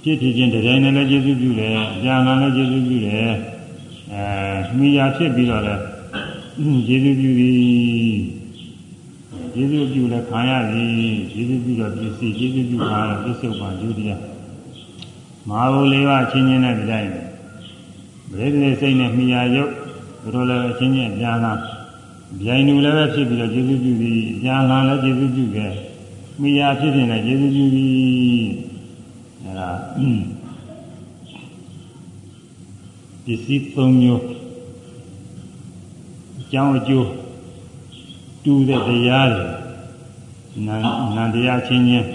[0.01, 3.31] ဖြစ်ဖြစ်ချင်းတရားနဲ့လည်းကျေစုပြုတယ်အပြန်လာလည်းကျေစုပြုတယ်
[4.13, 5.81] အဲမိယာဖြစ်ပြီးတော့လည်း
[6.87, 8.21] ကျေစုပြုပြီး
[9.53, 10.85] ကျေစုပြုလည်းခံရပြီ
[11.33, 14.11] ကျေစုပြုတော့ပစ္စည်းကျေစုပြုခံရပစ္စုပန်ဒုတိယ
[15.47, 17.25] မဟာဘုလေးပါချင်းချင်းနဲ့တရားနဲ့
[18.35, 19.73] ဗေဒိစိတ်နဲ့မိယာရုပ်
[20.25, 21.53] သူတို့လည်းအချင်းချင်းပြန်လာ
[22.41, 25.73] ဗျိုင်လူလည်းပဲဖြစ်ပြီးတော့ကျေးဇူးပြုပြီးပြန်လာလည်းကျေးဇူးပြုခဲ့
[26.41, 28.47] မိယာဖြစ်ဖြစ်လည်းကျေးဇူးပြုပြီး
[29.41, 29.69] အဲဒါ
[33.25, 34.23] ပစ္စည်းသုံးမျိုး
[36.41, 37.07] အကြောင်းအကျိုး
[38.43, 40.75] တူတဲ့တရားတွေနာ
[41.15, 42.07] နာတရားချင်းချင်း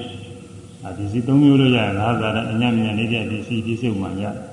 [0.85, 4.50] အပစ္စည်းသုံးမျိုးလို့ရတယ်ငါးသာရအညံ့ညံ့နေတဲ့ပစ္စည်းပြည့်စုံမှရတယ်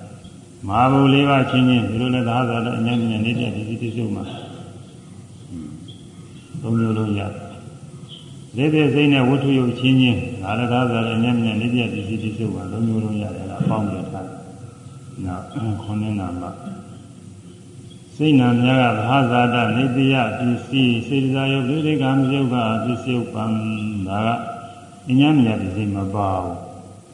[0.65, 4.23] မဟာဘူလေးပါချင်းချင်းဒီလိုလည်းသာသာတော့အများကြီးနဲ့နေပြဒီဒီစုမှာ
[6.61, 7.21] သုံးမျိုးလုံးရ
[8.57, 14.21] ဒေသေစိတ်နဲ့ဝတ္ထုယုတ်ချင်းချင်းဒါလည်းသာသာလည်းအများကြီးနဲ့နေပြဒီဒီစုမှာသုံးမျိုးလုံးရတယ်လားပေါင်းရတာ
[15.25, 15.43] နော်
[15.83, 16.51] ခေါင်းနာမှာ
[18.15, 23.43] စိတ်နာများကဘာသာတနေတယပစ္စည်းစေတသာယုတ်ဒိဋ္ဌိကံယုတ်ကပစ္စယုတ်ပံ
[24.07, 24.29] ဒါက
[25.09, 26.57] အញ្ញမညာပစ္စည်းမပါဘူး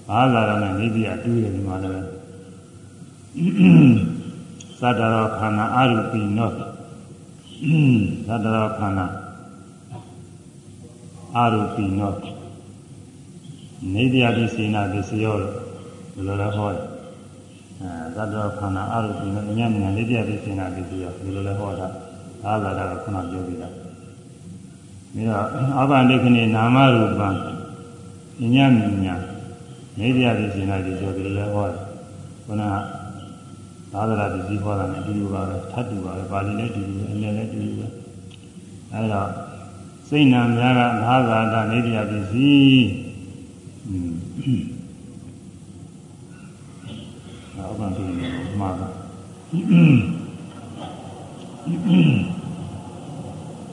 [0.10, 2.12] ဘာသာရနဲ့နေတယတူးတယ်ဒီမှာလည်း
[3.34, 3.36] သ
[4.88, 6.50] တ္တရောခန္ဓာအရူပိနော
[8.28, 9.06] သတ္တရောခန္ဓာ
[11.38, 12.13] အရူပိနော
[13.93, 15.36] နေတရားဒီစေနာဒီစရော
[16.13, 16.84] ဘယ်လိုလဲဟောတယ်
[17.82, 21.88] အဲသတ္တရောခန္ဓာအရူပိနောညဉ့်ဉာဏ်နေတရားဒီစေနာဒီစရောဘယ်လိုလဲဟောတာ
[22.46, 23.69] အာသာတာကခုနပြောပြီးတာ
[25.13, 25.46] ပြီးတော့
[25.80, 27.28] အဘန္တိခဏနာမရူပံ
[28.39, 29.22] ညဉ့်ဉာဏ်
[30.00, 31.80] နေတရားဒီစေနာဒီစရောဘယ်လိုလဲဟောတယ်
[32.46, 33.03] ခုနက
[33.93, 37.88] သာသနာပစ္စည်းဟောတာနဲ့အတူတူပါပဲထပ်တူပါပဲပါဠိနဲ့အတူတူပဲအလယ်လည်းအတူတူပဲ
[38.93, 39.21] အဲဒါ
[40.08, 42.88] စိတ်နာများကသာသာတာနေတရားပစ္စည်း
[43.88, 44.12] อืม
[47.58, 48.27] အောက်ကတူနေ
[48.60, 48.88] မှာပါ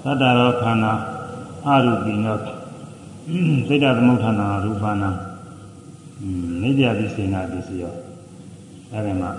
[0.05, 0.93] သတ္တရောခန္ဓာ
[1.67, 2.37] အရူပိနော
[3.67, 5.11] စိတ်တသမုဋ္ဌာနာရူပနာ
[6.63, 7.95] နေတရားပစ္စည်းနာပစ္စည်းရော
[8.93, 9.31] အဲဒီမှာ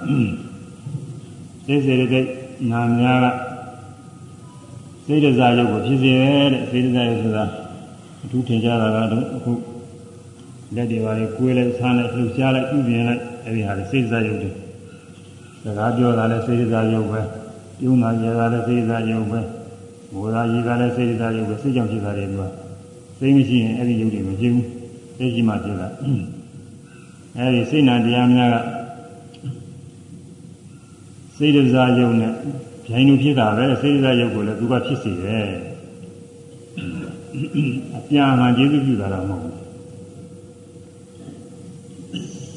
[1.65, 2.25] စိတ်စေရတဲ့
[2.71, 3.25] နာများက
[5.05, 7.45] စိတ်ဒဇာယုတ်ကိုဖြစ်စေတဲ့စိတ်ဒဇာယုတ်ဆိုတာ
[8.23, 9.53] အထူးထင်ကြတာကတော့အခု
[10.75, 14.49] လက်တွေပါလေကိုယ်လိုက်ဆန်းလိုက်လှူရှားလိုက်ပြုပြင်လိုက်အဲဒီဟာစိတ်စားရုပ်တွေ
[15.63, 17.21] စကားပြောတာလည်းစိတ်စားရုပ်ပဲ
[17.79, 19.39] ပြုံးတာရတာလည်းစိတ်စားရုပ်ပဲ
[20.13, 22.39] ငိုတာရည်တာလည်းစိတ်စားရုပ်ပဲစိတ်ကြောင့်ဖြစ်တာတွေက
[23.19, 24.67] စိတ်မရှိရင်အဲ့ဒီရုပ်တွေမဖြစ်ဘူး
[25.17, 25.87] စိတ်ရှိမှဖြစ်တာ
[27.37, 28.80] အဲ့ဒီစိတ်နာတရားများက
[31.41, 32.33] စိတ်ဒဇာယုံနဲ့
[32.87, 35.49] ဗျိုင်းလူဖြစ်တာပဲစိတ်ဒဇာယုံကိုလည်းသူကဖြစ်စေတယ်
[37.97, 39.55] အပြန်အလှန်ကျေးဇူးပြုတာတော့မဟုတ်ဘူး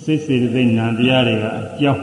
[0.04, 2.02] စိတ်စေတသိက်နာတရားတွေကအကြောင်း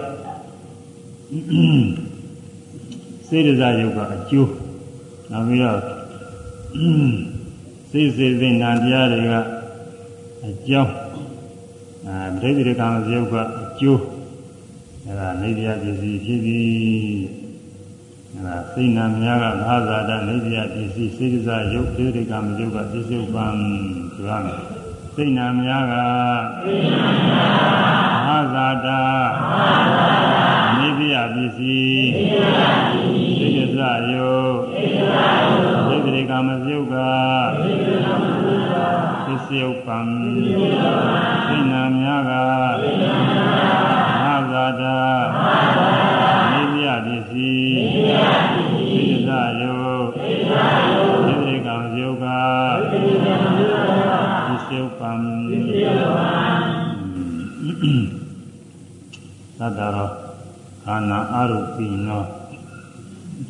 [3.28, 4.52] စိတ်ဒဇာယုံကအကျိုး
[5.32, 5.80] နောက်ပြီးတော့
[7.91, 9.34] စိတ်စေတသိက်နာတရားတွေက
[10.48, 10.94] အကြောင်း
[12.08, 14.02] အဲပဋိသေကံဇယုတ်ကအကျိုး
[15.12, 16.69] အဲဒါနေတရားပစ္စည်းဖြစ်ပြီး
[18.34, 23.45] အဲဒါစိတ်နာများကသာဇာတနေတရားပစ္စည်းစေတစာယုတ်ပဋိသေကံဇယုတ်ကပစ္စည်းဥပံ
[24.15, 24.60] ဆိုရမယ်
[25.15, 25.95] စိတ်နာများက
[28.26, 28.88] သာဇာတ
[30.80, 32.08] နေတရားပစ္စည်း
[33.38, 34.54] စေတစာယုတ်
[35.88, 36.95] ပဋိသေကံဇယုတ်က
[39.26, 40.00] ပစ္စည်းဥပံ
[41.47, 43.40] စိတ်နာများက
[44.62, 44.97] သာဇာ
[45.76, 47.80] တနေတရားပစ္စည်း
[48.91, 52.89] စေတစာယုတ်ပဋိသေကံဇယုတ်ကပ
[54.54, 55.12] စ္စည်းဥပံ
[59.60, 60.10] သတ္တရော
[60.84, 62.24] ခန္ဓာအရုပိနော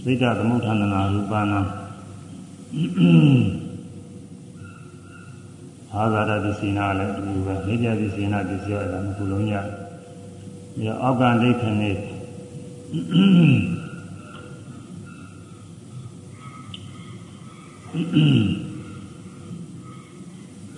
[0.04, 1.62] စိတ်တသမုဋ္ဌာနနာရူပနာ
[5.94, 9.78] အာဇာတပစ္စည်းနာလည်းဒီလိုပဲနေပြပစ္စည်းနာပစ္စည်းရတာမခုလုံးရတယ်။
[10.82, 11.92] ပြီးတော့အောက်ကဒိဋ္ဌိနေ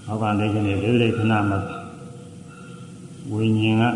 [0.08, 1.60] အောက်ကဒိဋ္ဌိနေဒိဋ္ဌိခဏမှာ
[3.34, 3.94] ဝိညာဉ်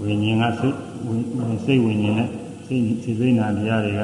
[0.00, 0.76] ဝိညာဉ်ကစိတ်
[1.64, 2.28] စိတ်ဝိညာဉ်နဲ့
[2.66, 4.02] စိတ်စိတ်စိတ်နာတရားတွေက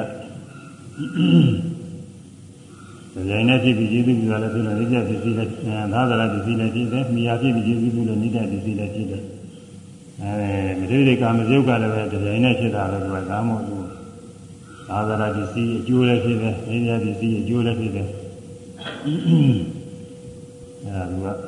[3.25, 9.23] ကြိုင်နဲ့ဖြစ်ပြီးကျေးဇူးပြုတာလည်းဖြစ်လို့နိစ္စပစ္စည်းလည်းသာသနာပစ္စည်းလည်းဖြစ်တယ်။မိယာဖြစ်ပြီးကျေးဇူးပြုလို့နိစ္စပစ္စည်းလည်းဖြစ်တယ်။
[10.21, 10.31] အဲ
[10.79, 13.85] မတိရိကာမဇုတ်ကလည်းပဲကြိုင်နဲ့ဖြစ်တာလည်းသူကကာမဟုတ်ဘူး။
[14.89, 18.07] သာသနာပစ္စည်းအကျိုးလည်းဖြစ်တယ်။နိစ္စပစ္စည်းအကျိုးလည်းဖြစ်တယ်။
[20.85, 21.47] အဲဒါက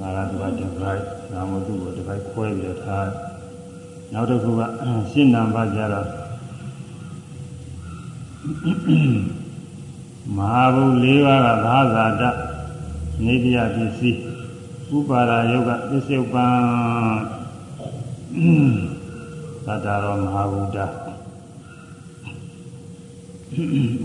[0.00, 3.08] နာရသူကတင်ပြလိုက်နာမသူ့ကိုတစ်ပိုက်ခွဲပြီးတော့ထား
[4.12, 4.60] နောက်တစ်ခုက
[5.10, 6.06] ရှင်းနံပါတ်ကြတော့
[10.36, 12.22] မဟာဘု၄ပါးကသာဇာတ
[13.24, 14.20] နေတရားပစ္စည်း
[14.96, 16.54] ဥပါဒယုတ်ကပစ္စုပန်
[19.66, 20.78] သတ္တရောမဟာဘုဒ္ဓ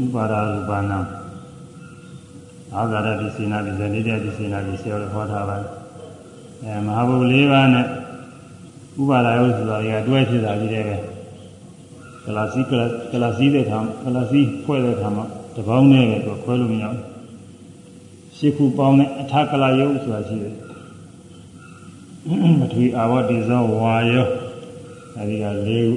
[0.03, 0.99] ဥပါဒရူပနာ
[2.71, 5.69] သာဇာတပစ္စည်းနာပစ္စည်းနေတရားပစ္စည်းနာပစ္စည်းရောဟောထားပါတယ်
[6.63, 7.85] အဲမဟာဘု၄ပါးနဲ့
[9.01, 11.14] ဥပါဒယုတ်ဆိုတာကတွဲဖြစ်တာကြီးတယ်ပဲ
[12.25, 12.61] ကလာစီ
[13.11, 17.03] ကလာစီတဲ့ခါကလာစီဖွဲ့တဲ့ခါမှာတပေါင်းနဲ့ပဲသူခွဲလို့မရဘူး
[18.37, 20.55] ရှစ်ခုပေါင်းနဲ့အထကလာယုတ်ဆိုတာရှိတယ်
[22.59, 24.27] ပထဝီအာဝတိဇောဝါယော
[25.17, 25.95] အဲဒီက၄ခု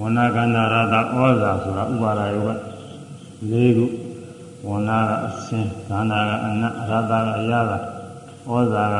[0.00, 2.50] ဝဏကန္နာရတာဩဇာဆိုတာဥပါဒယုတ်က
[3.52, 3.84] ၄ခု
[4.68, 7.72] ဝဏကအစင်ကန္နာကအနရတာကအရာက
[8.50, 8.96] ဩဇာက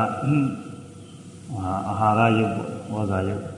[1.88, 2.53] အာဟာရယုတ်
[2.92, 3.53] ဩဇာယုတ်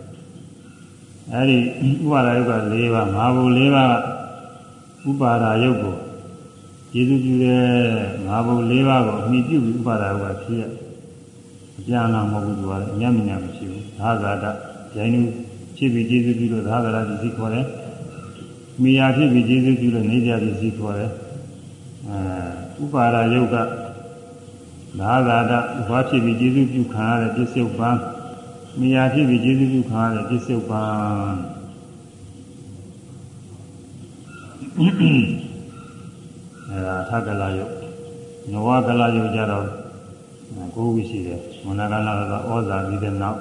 [1.32, 3.88] အဲဒီဥပါဒယုတ်က၄ပါးမဟာဘူ၄ပါး
[5.02, 5.96] ကဥပါဒယုတ်ကို
[6.92, 7.62] ကျေစုပြုတဲ့
[8.24, 10.64] မဟာဘူ၄ပါးကိုအမိပြုပြီးဥပါဒယုတ်ကဖြစ်ရ
[11.78, 14.44] အပြန်လာမဟုတ်ဘူးသူကလည်းအညံ့ညံ့မရှိဘူးသာဇာတ
[14.94, 15.20] ဂျိုင်းနု
[15.76, 17.66] ဖြစ်ပြီးကျေစုပြုလို့သာဇာတပစ္စည်းခေါ်တယ်
[18.82, 21.10] မိယာဖြစ်ပြီးကျေစုပြုလို့နေကြပစ္စည်းခေါ်တယ်
[22.08, 23.56] အဲဥပါဒယုတ်က
[25.00, 25.52] သာဇာတ
[25.88, 27.96] ဘာဖြစ်ပြီးကျေစုပြုခံရတဲ့ပစ္စုပန်
[28.80, 30.82] မိယာဖြစ်ပြီးကျေးဇူးပြုခါရတဲ့ပြစ္ဆုတ်ပံ
[36.68, 36.78] အဲ
[37.10, 37.72] ဒါသကလာယုတ်
[38.52, 39.66] နဝကလာယုတ်ကြတော့
[40.74, 43.40] ကိုးခုရှိတယ်မနကလာကဩဇာပြီးတဲ့နောက်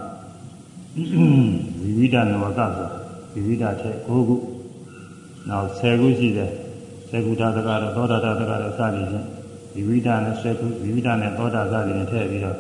[1.80, 2.90] ဝိဝိဒနဝကဆို
[3.34, 4.36] ဝိဝိဒထက်ကိုးခု
[5.50, 6.52] နောက်10ခုရှိတယ်
[6.90, 9.28] 10ခုတာတကတော့သောတာတတကတော့စသည်ဖြင့်
[9.76, 12.58] ဝိဝိဒနဲ့10ခုဝိဝိဒနဲ့သောတာစသည်ဖြင့်ထည့်ပြီးတော့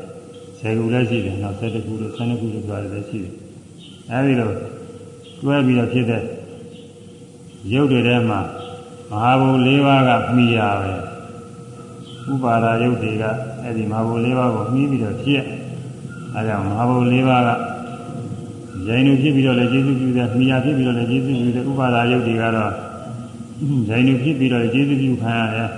[0.65, 3.33] 10ခုလည်းရှိတယ်နောက်12ခုလို့12ခုလို့ပြောရတယ်လည်းရှိတယ်
[4.11, 4.49] အဲဒီလို
[5.43, 6.23] တွဲပြီးတော့ဖြစ်တဲ့
[7.73, 8.39] ရုပ်တွေထဲမှာ
[9.11, 10.91] မဟာဘုံ၄ပါးကမှီရပဲ
[12.31, 13.23] ဥပါဒရုပ်တွေက
[13.63, 15.43] အဲဒီမဟာဘုံ၄ပါးကိုမှီပြီးတော့ဖြစ်
[16.35, 17.49] အဲကြောင့်မဟာဘုံ၄ပါးက
[18.87, 22.73] ယိုင်လူဖြစ်ပြီးတော့လည်းကျေစုပြုတယ်မှီရဖြစ်ပြီးတော့လည်းကျေစုပြုတယ်ဥပါဒရုပ်တွေကတော့
[23.87, 25.69] ဇိုင်းလူဖြစ်ပြီးတော့ကျေးဇူးပြုခံရတယ်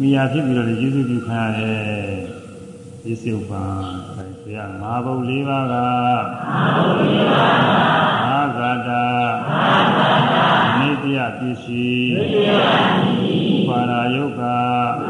[0.00, 1.78] မိယာဖြစ်ပြီးတော့ကျေးဇူးပြုခံရတယ်
[3.02, 3.62] ဒီစုပံ
[4.16, 7.70] အဲ ဆရာငါးဘုတ်၄ပါးကငါးဘုတ်၄ပါးက
[8.24, 9.04] အာဂတာ
[9.50, 10.00] အာဂ
[10.32, 10.46] တာ
[10.78, 14.56] နိတ္တယပစ္စည်းနိတ္တယပစ္စည်းဥပါရာယုတ်ကဥ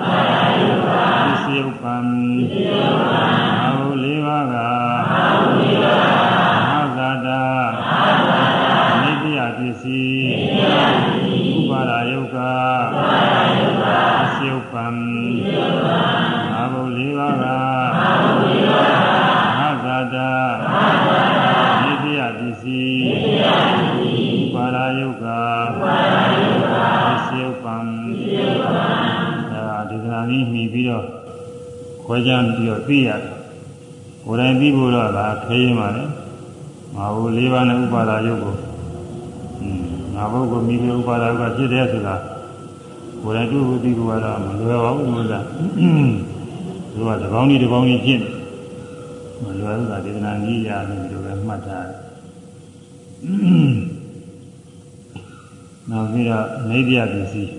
[0.02, 0.88] ပါရာယုတ်က
[1.24, 2.78] ပစ္စယုပံပစ္စယု
[3.10, 3.33] ပံ
[32.88, 33.34] သိရတယ်
[34.24, 36.04] ကိုယ်တိုင်သိဖို့တော့ဒါခဲရင်ပါလေ
[36.94, 38.54] ငါဘု၄ပါးနဲ့ဥပါဒါယုတ်ကို
[40.14, 42.16] ငါဘုကိုမိပြီးဥပါဒါယုတ်ကဖြစ်တယ်ဆိုတာ
[43.22, 45.44] ကိုယ်တိုင်တွေ့ဖို့သိဖို့ကတော့မလွယ်ပါဘူးလို့လား
[46.92, 48.20] သူကတပေါင်းကြီးတပေါင်းကြီးဖြစ်
[49.42, 51.98] မလွယ်ဘူးကဒေသနာကြီးရတယ်ဒီလိုပဲမှတ်ထားတယ်
[55.90, 57.52] နောက်ပြီးတော့နေပြပစ္စည်း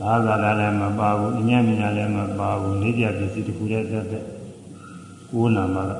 [0.00, 4.24] ဘာသာလာလည်းမပါဘူးအညံ့မြညာလည်းမပါဘူးနေပြပစ္စည်းတခုတည်းတက်တဲ့
[5.30, 5.92] ကိုးနာမှာက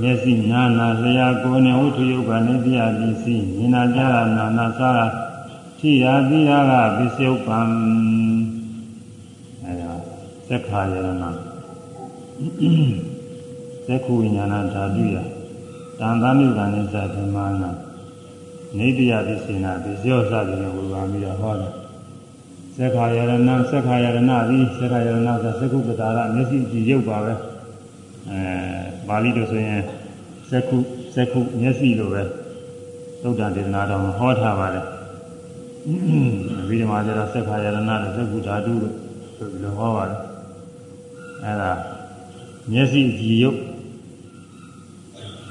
[0.00, 5.06] မျက်စိနာနာလျာကိုယ်နဲ့ဝိထုယုတ်ကနေပြပစ္စည်းမြင်နာကြတာနာနာစားတာ
[5.78, 7.58] ထိရာသီရာကပစ္စယုတ်ပံ
[9.64, 9.92] အဲဒါ
[10.48, 11.24] သက်ခါယရဏ
[13.86, 15.16] သက်ခုဝိညာဏဓာတုယ
[15.98, 17.70] တန်သာမြုကနိစ္စဓမ္မနာ
[18.76, 21.72] နေတယပစ္စေနာပစ္စယောစသည်နဲ့ဝေဘာပြီးတော့ဟောတယ်
[22.76, 25.28] သက်ခါယရဏသက်ခါယရဏသည်သက်ခါယရဏ
[25.58, 27.34] ဆိုသကုပ္ပတာရမျက်စိကြည့်ရုပ်ပါပဲ
[28.30, 28.40] အဲ
[29.08, 29.80] ပါဠိလိုဆိုရင်
[30.50, 30.76] သက္ခု
[31.14, 32.22] သက္ခုမျက်စိလိုပဲ
[33.22, 34.86] သုဒ္ဓဒေသနာတော်ဟောထားပါတယ်
[36.68, 38.94] ဗိဓမာကျတော့သက္ခာယရဏနဲ့သက္ခုဓာတုလို့
[39.36, 40.20] ဆိုပြီးတော့ဟောပါတယ်
[41.44, 41.72] အဲဒါ
[42.72, 43.60] မျက်စိကြည်ရုပ်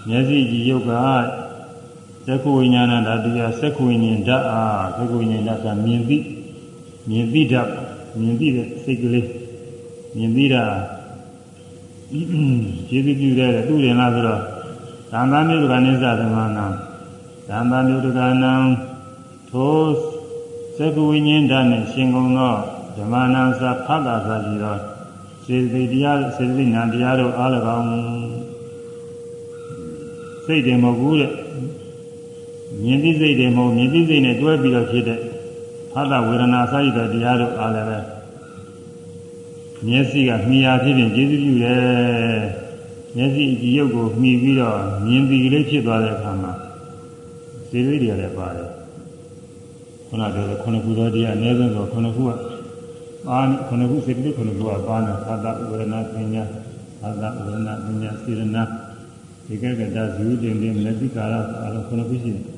[0.09, 0.91] မျက်စိကြည်ရုပ်က
[2.27, 6.17] သက္ခုဝိညာဏဓာတုရသက္ခုဝိညာဉ်ဓာတ်အားသက္ခုဝိညာဉ်ဓာတ်ကမြင်သိ
[7.09, 7.71] မြင်သိဓာတ်
[8.19, 9.27] မြင်သိတဲ့စိတ်ကလေး
[10.15, 10.63] မြင်သိတာ
[12.89, 14.41] ကျေးဇူးပြုတဲ့သူရင်လားဆိုတော့
[15.11, 18.53] သံသာမျိုးတကနိစ္စသမဏံသံသာမျိုးတကနံ
[19.49, 19.73] ထို
[20.77, 22.55] သက္ကဝိညာဉ်ဓာတ်နှင့်ရှင်ကုန်သော
[22.95, 24.75] ဓမ္မနာသဖတ်တာသာကြည်သော
[25.45, 27.87] စေတိတရားစေတိနာတရားတို့အား၎င်း
[30.45, 31.31] စိတ်တယ်မဟုတ်ဘူးတဲ့
[32.83, 35.19] မြင်သိစိတ်တယ်မဟုတ်မြင်သိစိတ်နဲ့တွဲပြီးတော့ဖြစ်တဲ့
[35.93, 37.99] ဖတ်တာဝေဒနာစာရတဲ့တရားတို့အားလည်းပဲ
[39.85, 42.41] မျက်စိကမြင်ရဖြစ်ရင်ကျေးဇူးပြုတယ်
[43.15, 46.51] မျက်စိအကြည့်ရုပ်ကိုမှီပြီးတော့မြင်ပြီးကလေးဖြစ်သွားတဲ့အခါမှာ
[47.69, 48.69] စေလေးတွေလည်းပါတယ်
[50.07, 52.31] ခုနကပြောတဲ့ခုနှစ်ခုသောတရားအနည်းဆုံးဆိုခုနှစ်ခုက
[53.27, 56.43] ပါခုနှစ်ခုစေကလေးခုနှစ်ခုကပါနေသာသဝေဒနာပညာ
[57.21, 58.63] သာသဝေဒနာပညာစေရနာ
[59.47, 62.56] ဒီကကတဇူတင်တင်မနတိကာရအဲ့လိုခုနှစ်ခုရှိတယ်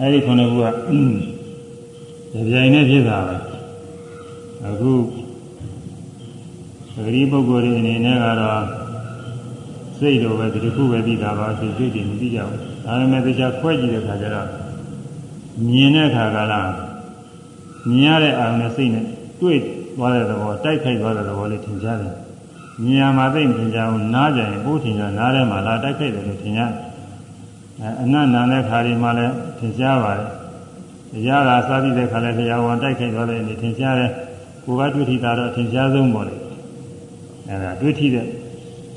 [0.00, 0.66] အဲဒီခုနှစ်ခုက
[2.32, 3.36] ဒီပြိုင်နဲ့ဖြစ်တာပဲ
[4.66, 4.92] အခု
[6.94, 8.62] ဂရီပုဂ္ဂိုလ်တွေအနေနဲ့ကတော့
[9.98, 14.48] စိတ်လိုပဲဒီတစ်ခုပဲသိတာပါစိတ်စိတ်တွေမသိကြဘူးဒါပေမဲ့တရားခွဲကြည့်တဲ့အခါကျတော့
[15.68, 16.70] မြင်တဲ့အခါကလား
[17.88, 19.04] မြင်ရတဲ့အာရုံနဲ့စိတ်နဲ့
[19.40, 19.58] တွေ့
[19.96, 22.14] သွားတဲ့သဘောတိုက်ခိုက်သွားတဲ့သဘောလေးထင်ရှားတယ်
[22.84, 26.72] မြင်ရမှာသိမထင်ရှားဘူးနားကြရင်ပိုးထင်ရှားနားထဲမှာလာတိုက်ခိုက်တယ်လို့ထင်ရတယ်
[27.80, 30.28] အဲအနတ်နာတဲ့ခါဒီမှာလည်းထင်ရှားပါတယ်
[31.12, 34.10] တရားကစားပြီးတဲ့ခါလဲတရားဝန်တိုက်ခိုက်သွားတဲ့အနေထင်ရှားတယ်
[34.64, 36.36] ကိုယ်ကတွေ့ထိတာတော့ထင်ရှားဆုံးပေါ့လေ
[37.48, 38.26] အဲဒါတွေ့ထိတဲ့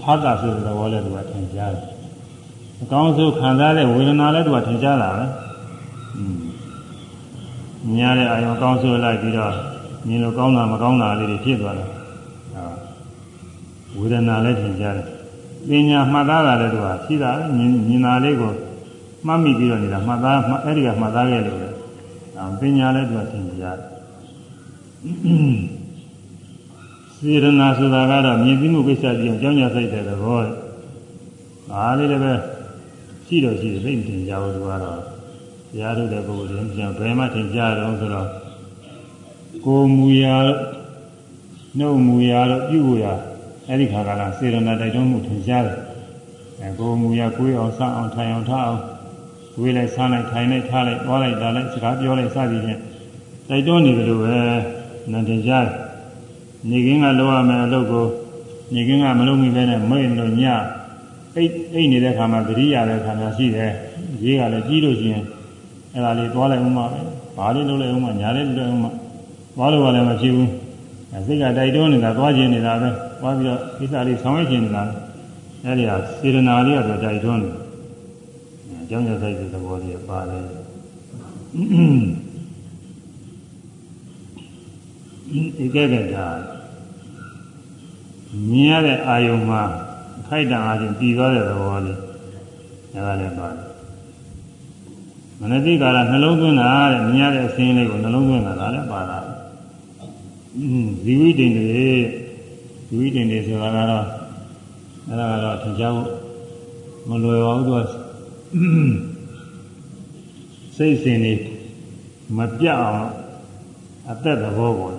[0.01, 1.85] ဖတ်တာဆိုတဲ့သဘောလည်းသူကထင်ရှားတယ်
[2.81, 5.25] အကောင်းဆုံးခံစားတဲ့ဝေဒနာလည်းသူကထင်ရှားလာပဲ
[6.17, 6.39] อืม
[7.93, 9.53] မြင်ရတဲ့အာယုံအကောင်းဆုံးလိုက်ပြီးတော့
[10.07, 11.89] မြင်လို့ကောင်းတာမကောင်းတာလေးတွေဖြစ်သွားတယ်
[13.97, 15.07] ဝေဒနာလည်းထင်ရှားတယ်
[15.69, 18.53] ပညာမှတ်သားတာလည်းသူကရှိတာမြင်မြင်တာလေးကို
[19.27, 21.69] မှတ်မိပြီးတော့နေတာမှတ်သားအဲ့ဒီကမှတ်သားခဲ့လို့လေ
[22.59, 23.93] ပညာလည်းသူကထင်ရှားတယ်
[27.17, 30.39] စေရနာဆိုတာကတော့မြင်သိမှုကိစ္စကြီးအောင်ကြောင်းကြဆိုင်တဲ့သဘော။
[31.69, 32.33] ဒါလေးလည်းပဲ
[33.25, 34.99] ရှိတော့ရှိတယ်သိမထင်ကြဘူးသူကတော့
[35.71, 38.29] တရားထုတ်တဲ့ပုဂ္ဂိုလ်တွေပြန်ဘယ်မှထင်ကြတော့ဆိုတော့
[39.65, 40.35] ကိုမူရာ
[41.79, 43.13] နှုတ်မူရာတော့ပြုကိုရာ
[43.67, 45.77] အဲ့ဒီခါကလာစေရနာတိုက်တွန်းမှုထင်ရှားတယ်။
[46.61, 48.81] အဲကိုမူရာကိုယ်အောင်စအောင်ထိုင်အောင်ထားအောင်
[49.55, 52.79] ကိုယ်လိုက်ဆန်းလိုက်ထိုင်လိုက်ထားလိုက်သွားလိုက်ဒါလိုက်စကားပြောလိုက်စသည်ဖြင့်
[53.49, 54.35] တိုက်တွန်းနေတယ်လို့ပဲ
[55.11, 55.75] နန္တင်ရှားတယ်
[56.69, 58.05] နေကင်းကလောရမယ်အလုပ်ကို
[58.73, 60.43] နေကင်းကမလုပ်မိပဲနဲ့မိတ်လို့ည
[61.35, 63.71] အိတ်အိတ်နေတဲ့ခါမှာသတိရတဲ့ခါမှာရှိတယ်
[64.23, 65.23] ရေးကလည်းကြီးလို့ရှိရင်
[65.93, 66.99] အဲ့ဒါလေးသွားလိုက်ဦးမှာပဲ
[67.37, 68.91] ဘာလေးလုပ်လိုက်ဦးမှာညာလေးလုပ်လိုက်ဦးမှာ
[69.55, 70.51] သွားလို့ကလည်းမဖြစ်ဘူး
[71.27, 72.89] စိတ်ကတိုက်တွန်းနေတာသွားခြင်းနေတာပဲ
[73.21, 74.83] သွားပြီးတော့ကိစ္စလေးဆောင်ရွက်ခြင်းနေတာ
[75.63, 77.62] အဲ့ဒီဟာစေတနာလေးကတော့တိုက်တွန်းတယ်
[78.83, 80.43] အကြောင်းကြောင့်ဆိုင်တဲ့သဘောလေးပါတယ်
[85.57, 86.27] ဒီကဲကတာ
[88.49, 89.61] မြင်ရတဲ့အာယုံမှာ
[90.27, 91.99] ခိုက်တံအားဖြင့်တည်သွားတဲ့သဘောလေး
[92.93, 93.67] အဲဒါလည်းပါတယ်
[95.39, 99.19] မနတိကာလနှလုံးသွင်းတာတဲ့မြင်ရတဲ့အစင်းလေးကိုနှလုံးသွင်းတာဒါလည်းပါတာ
[101.03, 101.67] ဇီဝိတ္တိတွေ
[102.87, 104.05] ဇီဝိတ္တိတွေဆိုတာကတော့
[105.09, 106.09] အဲဒါကတော့ထင်ရှားဖို့
[107.09, 108.02] မလွယ်ပါဘူးသူက
[110.75, 111.33] စိတ်စဉ်နေ
[112.37, 113.03] မပြတ်အောင်
[114.11, 114.97] အသက်သဘောပေါ်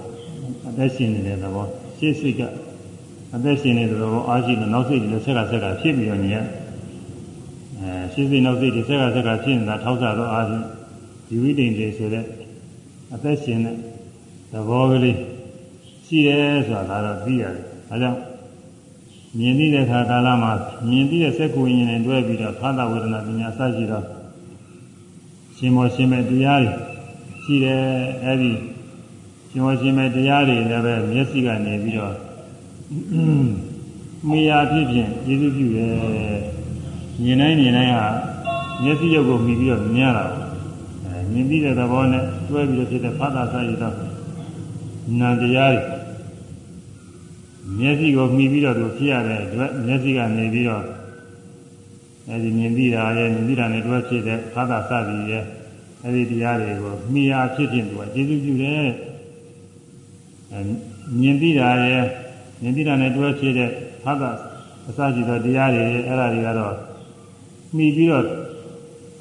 [0.69, 1.67] အသက်ရှင်နေတဲ့သဘော
[1.99, 2.41] ရှေ့စိတ်က
[3.35, 6.37] အသက်ရှင်နေတဲ့သဘောအားရှိလို့နောက်စိတ်တွေဆက်ကဆက်ကဖြစ်ပြီးတော့နေရ
[7.79, 10.65] အဲရှေ့စိတ်နောက်စိတ်တွေဆက်ကဆက်ကဖြစ်နေတာထောက်ဆတော့အားဖြင့်
[11.29, 12.25] ဒီဝိတ္တိတွေဆိုတဲ့
[13.15, 13.77] အသက်ရှင်တဲ့
[14.53, 15.19] သဘောကလေး
[16.07, 18.19] ရှိတယ်ဆိုတာတော့သိရတယ်အဲကြောင့်
[19.39, 20.53] မြင်သိတဲ့ခါကာလမှာ
[20.89, 24.05] မြင်သိတဲ့စက္ကူဝိညာဉ်နဲ့တွဲပြီးတော့သာသဝေဒနာပညာစရှိတော့
[25.57, 26.73] ရှင်မောရှင်မဲ့တရားတွေ
[27.43, 27.83] ရှိတယ်
[28.25, 28.53] အဲဒီ
[29.51, 32.15] ရှင်မောရှင်မဲ့တရားတွေလည်းပဲမျက်စိကနေပြီးတော့
[34.29, 35.91] မိယာဖြစ်ဖြင့်ကျေစုပြုတယ်
[37.23, 38.07] မြင်တိုင်းမြင်တိုင်းဟာ
[38.83, 40.25] မျက်စိရုပ်ကိုမြင်ပြီးတော့မြင်ရတာ
[41.05, 43.95] အဲမြင်ပြီးတဲ့သဘောနဲ့တွဲပြီးတော့ဖြစ်တဲ့သာသစရှိတော့
[45.21, 45.94] နာတရားတွေ
[47.79, 50.85] မျက်စိကိုမှီပြီးတော့သူဖြစ်ရတဲ့အတွက်မျက်စိကနေပြီးတော့
[52.29, 55.45] အဲဒီမြင်သိတာရဲ့မြင်သိတာနဲ့တွဲဖြစ်တဲ့ဖသစသည်ရဲ့
[56.05, 58.87] အဲဒီတရားတွေကိုမှီအားဖြစ်ဖြစ်သူကကျေစုပြုတယ်
[60.53, 60.61] အဲ
[61.21, 62.05] မြင်သိတာရဲ့
[62.63, 63.71] မြင်သိတာနဲ့တွဲဖြစ်တဲ့
[64.05, 64.23] ဖသ
[64.89, 66.75] အစရှိသောတရားတွေအဲ့ဒါတွေကတော့
[67.77, 68.25] မှီပြီးတော့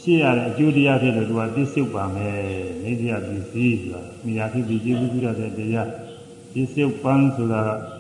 [0.01, 2.37] ဖြစ်ရတဲ့အကျိုးတရားဖြစ်လို့သူကပြစ္ဆုတ်ပါမယ်
[2.83, 5.89] နေတရားပစ္စည်းဆိုတာမှီအားဖြစ်ပြီးကျေစုပြုရတဲ့တရား
[6.53, 7.92] ပြစ္ဆုတ်ပန်းဆိုတာက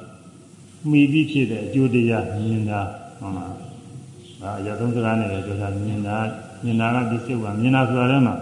[0.89, 2.81] မှီပြီးဖြစ်တဲ့အကျိုးတရားမြင်တာ
[3.19, 3.53] ဟုတ်လား
[4.41, 6.17] ဒါအရာသုံးစကားနဲ့လည်းပြောတာမြင်တာ
[6.63, 8.35] မြင်တာကဒီစိတ်ကမြင်တာဆိုတာလည်းမှာ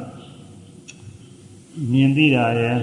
[1.91, 2.77] မြင်သိတာရဲ့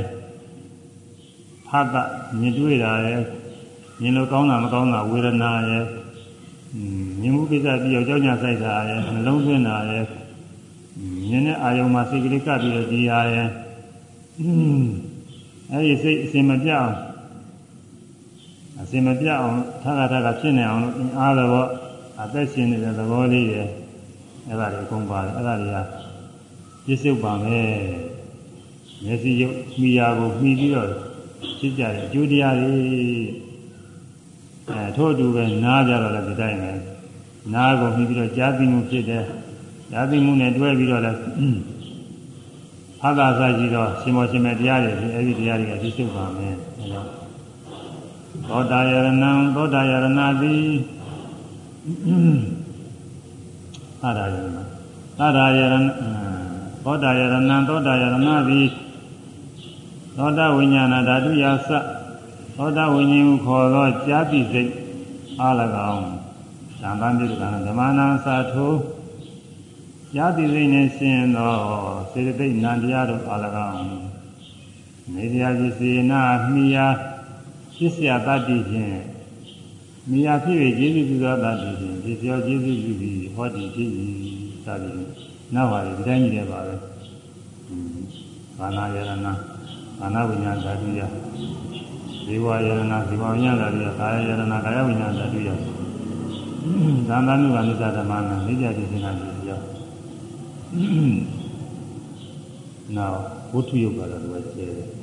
[1.69, 2.03] ဖတ်တာ
[2.41, 3.21] မြင်တွေ့တာရဲ့
[4.01, 5.85] မြင်လို့ကောင်းတာမကောင်းတာဝေဒနာရဲ့
[7.21, 10.05] မြင်မှုကိစ္စပြီးတော့ကြောက်ကြဆိုင်တာရဲ့နှလုံးသွင်းတာရဲ့
[11.29, 13.49] မြင်တဲ့အာယုံမှာစိတ်ကလေးကပ်ပြီးတော့ဒီဟာရဲ့
[15.73, 16.95] အဲဒီစိတ်အစင်မပြအောင်
[18.81, 21.69] အစင်မပြအောင်ထာကထာကဖြစ်နေအောင်လို့အင်အားတော့
[22.23, 23.69] အသက်ရှင်နေတဲ့သဘောလေးရဲ့
[24.49, 25.79] အဲ့ဒါတွေအကုန်ပါတယ်အဲ့ဒါတွေက
[26.85, 27.73] ပြစ္ဆုတ်ပါမယ်
[29.05, 30.89] မျက်စိရုပ်မိယာကိုမှီပြီးတော့
[31.59, 32.75] ဖြစ်ကြတဲ့အကျိုးတရားတွေ
[34.69, 36.73] အဲထို့အတူပဲနားကြတော့လည်းဒီတိုင်းပဲ
[37.55, 39.25] နားကိုမှီပြီးတော့ကြားသိမှုဖြစ်တယ်
[39.91, 41.19] ကြားသိမှုနဲ့တွဲပြီးတော့လည်း
[43.01, 47.18] ဖာသာစာကြည့်တော့ရှင်မောရှင်မေတရားတွေအဲ့ဒီတရားတွေကပြစ္ဆုတ်ပါမယ်အဲဒါ
[48.49, 50.07] သောတာယရဏံသောတာယရဏ
[50.43, 50.57] တိ
[54.03, 54.59] သာရယရဏ
[55.19, 55.77] သာရယရဏ
[56.85, 58.17] သောတာယရဏံသောတာယရဏ
[58.49, 58.63] တိ
[60.17, 61.71] သောတာဝိညာဏဓာတုယသ
[62.57, 64.73] သောတာဝိညာဉ်ကိုခေါ်သောကြာတိစိတ်
[65.41, 65.55] အား၎
[65.93, 66.07] င်း
[66.81, 68.73] သံဃာမြေကံဓမ္မနာသာထို
[70.15, 71.55] ကြာတိစိတ်နှင့်ရှင်သော
[72.11, 73.77] စေတသိက်နံတရားတို့အား၎င်း
[75.15, 76.23] နေတရားပစ္စည်းနာ
[76.55, 76.87] မိယာ
[77.79, 78.91] ပြစ်စရာတတ်တည်ခြင်း
[80.11, 83.93] မိယာဖြစ်၍ကျေးဇူးပြုသောတတ်တည်ခြင်းဒီပြောကျေးဇူးပြုပြီးဟောတည်ခြင်း
[84.65, 84.95] သာပြီး
[85.55, 86.75] နောက်ပါလေဒီတိုင်းကြီးလည်းပါပဲ
[88.59, 89.13] ဘာနာယရဏ
[89.99, 91.01] ဘာနာဝိညာဏဓာတုယ
[92.27, 95.49] ဇေဝယရဏဇေဝဝိညာဏဓာတုယကာယယရဏကာယဝိညာဏဓာတုယ
[97.09, 99.61] သံသနုကမိစ္ဆာဓမ္မနာမိစ္ဆာတိသင်္ခါတိယော
[102.97, 103.21] နောက်
[103.53, 104.98] ဝိတုယောဂါလည်းဝယ်ကျဲတယ်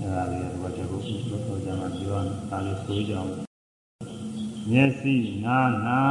[0.00, 0.96] အဲဒါလေးကတော့တခု
[1.30, 3.30] လို့ပြောကြမှာပြောရတာလေးဆိုကြအောင်
[4.70, 6.02] မျက်စိနာနာ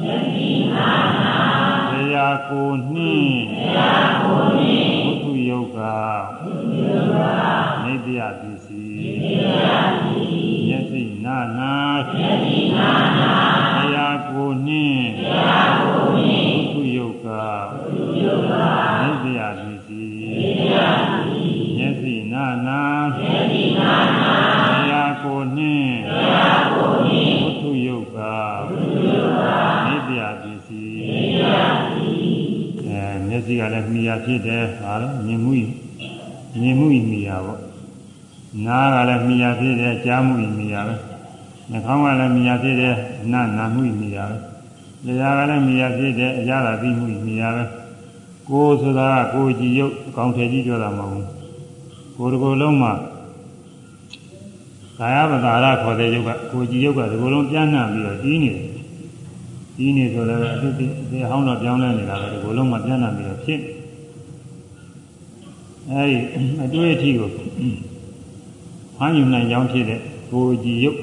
[0.00, 0.90] မျက်စိနာ
[1.22, 1.36] နာ
[1.90, 5.78] တရားကိုနှင်းတရားကိုနှင်းဘုသူယုတ်က
[6.40, 7.20] ဘုသူယုတ်က
[7.84, 11.72] နေတရားပစ္စည်းနေတရားပစ္စည်းမျက်စိနာနာ
[12.16, 12.56] မျက်စိ
[33.72, 35.52] လည်းမြင်ရဖြစ်တယ်ဟာလေမြင်မှု
[36.60, 37.60] မြင်မှုမြင်ရပေါ့
[38.66, 40.94] နားကလည်းမြင်ရဖြစ်တယ်ကြားမှုမြင်ရပဲ
[41.70, 42.94] နှာခေါင်းကလည်းမြင်ရဖြစ်တယ်
[43.32, 44.36] နားနာမှုမြင်ရပဲ
[45.06, 47.64] လျာကလည်းမြင်ရဖြစ်တဲ့အရာသာပြီးမှုမြင်ရပဲ
[48.48, 51.26] ကိုယ်ဆိုတာကကိုယ်ကြည်ရုပ်အကောင်ထည်ကြီးပြောတာမဟုတ်ဘူး
[52.16, 52.92] ကိုယ်တစ်ကိုယ်လုံးမှာ
[54.98, 58.75] ကာယပဒါရခေါ်တဲ့ရုပ်ကကိုယ်ကြည်ရုပ်ကဒီလိုလုံးပြန့်နှံ့ပြီးတော့ကြီးနေတယ်
[59.76, 63.60] ကြီးနေဆိုလည်းအတူတူဒီဟောင်းတော့ပြောင်းလဲနေတာပဲဒီလိုလုံးမှာပြန့်နှံ့ပြီးတော့ဖြစ်
[65.90, 66.18] အဲဒီ
[66.64, 67.38] အတွေ့အထိကိုဟ
[69.04, 70.00] မ်းယူနိုင်ကြောင်းဖြစ်တဲ့
[70.30, 71.00] ကိုယ်ကြည်ရုပ်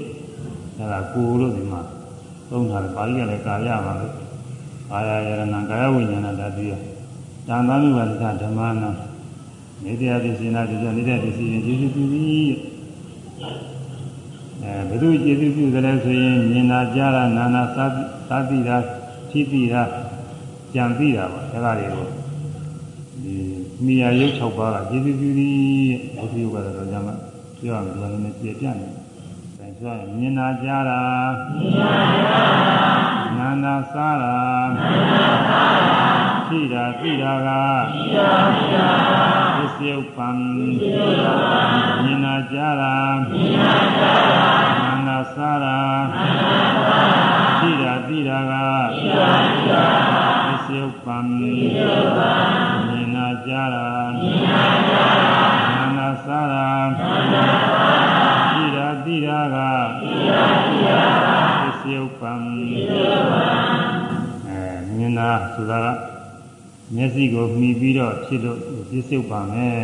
[0.77, 1.81] အဲဒါကိုယ်လို့ဒီမှာ
[2.49, 4.07] သုံးထားတယ်ပါဠိကလည်းကာယပါပဲ
[4.89, 6.71] ကာယယရဏကာယဝိညာဏဓာတုယ
[7.47, 8.11] တန်သာမိဝါဒ
[8.41, 8.89] ဓမ္မနာ
[9.83, 12.53] နေတရားပစ္စည်းနာဒီကြောင့်နေတဲ့ပစ္စည်းရင်ကျေစုပြုပြီး
[14.63, 17.85] အဲဘယ်သူကျေစုပြုတယ်လဲဆိုရင်မြင်တာကြားတာနာနာသာ
[18.29, 18.77] သာတိတာ
[19.29, 19.83] သိတိတာ
[20.73, 22.07] ကြံသိတာပါအဲဒါတွေကို
[23.23, 23.35] ဒီ
[23.85, 27.15] မိယာရုပ်6ပါးကကျေစုပြုပြီးဘုရားယုတ်ကတော့ကြမှာ
[27.59, 28.91] ပြောရမယ်ဒီလိုနဲ့ပြည့်ပြနေတယ်
[29.59, 31.01] အဲဆိုရင်မြင်တာကြားတာ
[31.49, 32.83] မြင်တာကြားတာ
[33.37, 34.35] နာနာစားတာ
[34.75, 35.92] နာနာစားတာ
[36.53, 37.49] သိတာသိတာက
[37.93, 38.87] သိတာသိတာ
[39.57, 41.33] သစ္စေဥပံသစ္စေဥပံ
[42.03, 42.95] မြင်နာကြားတာ
[43.29, 44.45] မြင်နာကြားတာ
[44.81, 45.77] နာနာစားတာ
[46.13, 48.53] နာနာစားတာသိတာသိတာက
[48.93, 49.83] သိတာသိတာ
[50.45, 52.31] သစ္စေဥပံသစ္စေဥပံ
[52.87, 53.87] မြင်နာကြားတာ
[54.19, 56.67] မြင်နာကြားတာနာနာစားတာ
[56.99, 59.57] နာနာစားတာသိတာသိတာက
[60.01, 61.01] သိတာသိတာ
[61.61, 63.43] သစ္စေဥပံသစ္စေဥပံ
[64.47, 64.63] အဲ
[64.95, 66.12] မြင်နာဆိုတာက
[66.95, 68.59] မျက်စိကိုမှီပြီးတော့ဖြစ်လို့
[68.89, 69.75] ပြစ္ဆုတ်ပါမယ်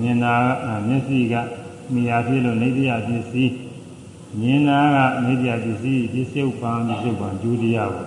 [0.00, 0.34] မြင်တာ
[0.64, 1.34] ကမျက်စိက
[1.92, 3.52] မိယာဖြစ်လို့နေတရားပစ္စည်း
[4.40, 8.06] မြင်တာကနေတရားပစ္စည်းပြစ္ဆုတ်ပါပြစ္ဆုတ်ပါဒုတိယကို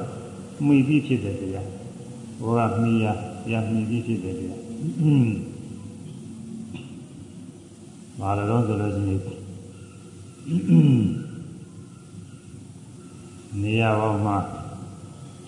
[0.66, 1.70] မှီပြီးဖြစ်တဲ့တရား
[2.42, 3.14] ဘောကမှီယာ
[3.44, 4.62] တရားမှီပြီးဖြစ်တဲ့တရား
[8.20, 9.22] မာရတော့ဆိုလို့ရှိရင်
[13.62, 14.38] နေရာပေါ်မှာ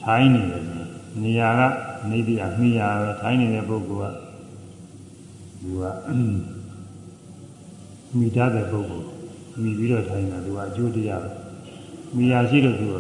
[0.01, 0.86] ထိုင်းနေတယ်
[1.23, 1.61] နေရာက
[2.09, 4.15] နေပြီးအမိယာပဲထိုင်းနေတဲ့ပုဂ္ဂိုလ်က
[5.61, 5.83] သူက
[8.17, 9.07] မိသားတဲ့ပုဂ္ဂိုလ်
[9.61, 11.29] မိပြီးတော့ထိုင်းတာသူကအကျိုးတရားပဲ
[12.15, 12.95] မိယာရှိလို့သူက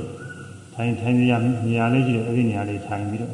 [0.73, 1.33] ထိုင်းထိုင်းနေရ
[1.65, 3.33] နေရာလေးရှိတယ်အဲ့ဒီနေရာလေးထိုင်းပြီးတော့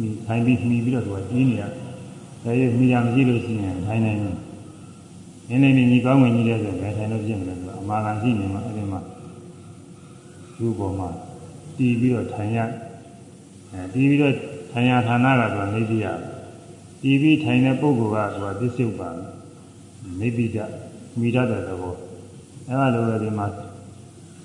[0.00, 1.72] မိထိုင်းပြီးမိပြီးတော့သူကကြီးနေရတယ်
[2.44, 4.38] ဒါရမိယာမရှိလို့ရှိရင်ထိုင်းနိုင်ဘူး
[5.48, 9.00] နင်းနေနေညီကောင်းဝင်ကြီးတဲ့ဆိုဘယ်ထိုင်လို့ဖြစ်မလဲသူကအမာခံရှိနေမှာအဲ့ဒီမှာ
[10.58, 11.08] သူ့ပေါ်မှာ
[11.76, 12.58] တီးပြီးတော့ထိုင်ရ
[13.72, 14.34] အဲတီးပြီးတော့
[14.70, 16.06] ထိုင်ရဌာနကတော့နေတိယ
[17.02, 19.16] တီးပြီးထိုင်တဲ့ပုဂ္ဂိုလ်ကသူကပစ္စုပ္ပန်
[20.20, 20.58] နေတိတ
[21.18, 21.94] မိတတ်တဲ့သဘော
[22.68, 23.46] အဲလိုပဲဒီမှာ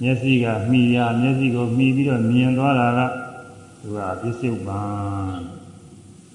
[0.02, 3.00] မျက်စိကမှီရမျက်စိကိုမှီပြီးတော့မြင်သွားတာက
[3.82, 5.40] သူကပစ္စုပ္ပန်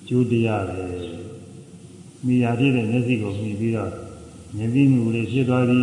[0.08, 0.82] ကျိုးတရားပဲ
[2.26, 3.90] မိရဖြစ်တဲ့မျက်စိကိုမှီပြီးတော့
[4.56, 5.78] မြင်သိမှုလေးဖြစ်သွားပြီ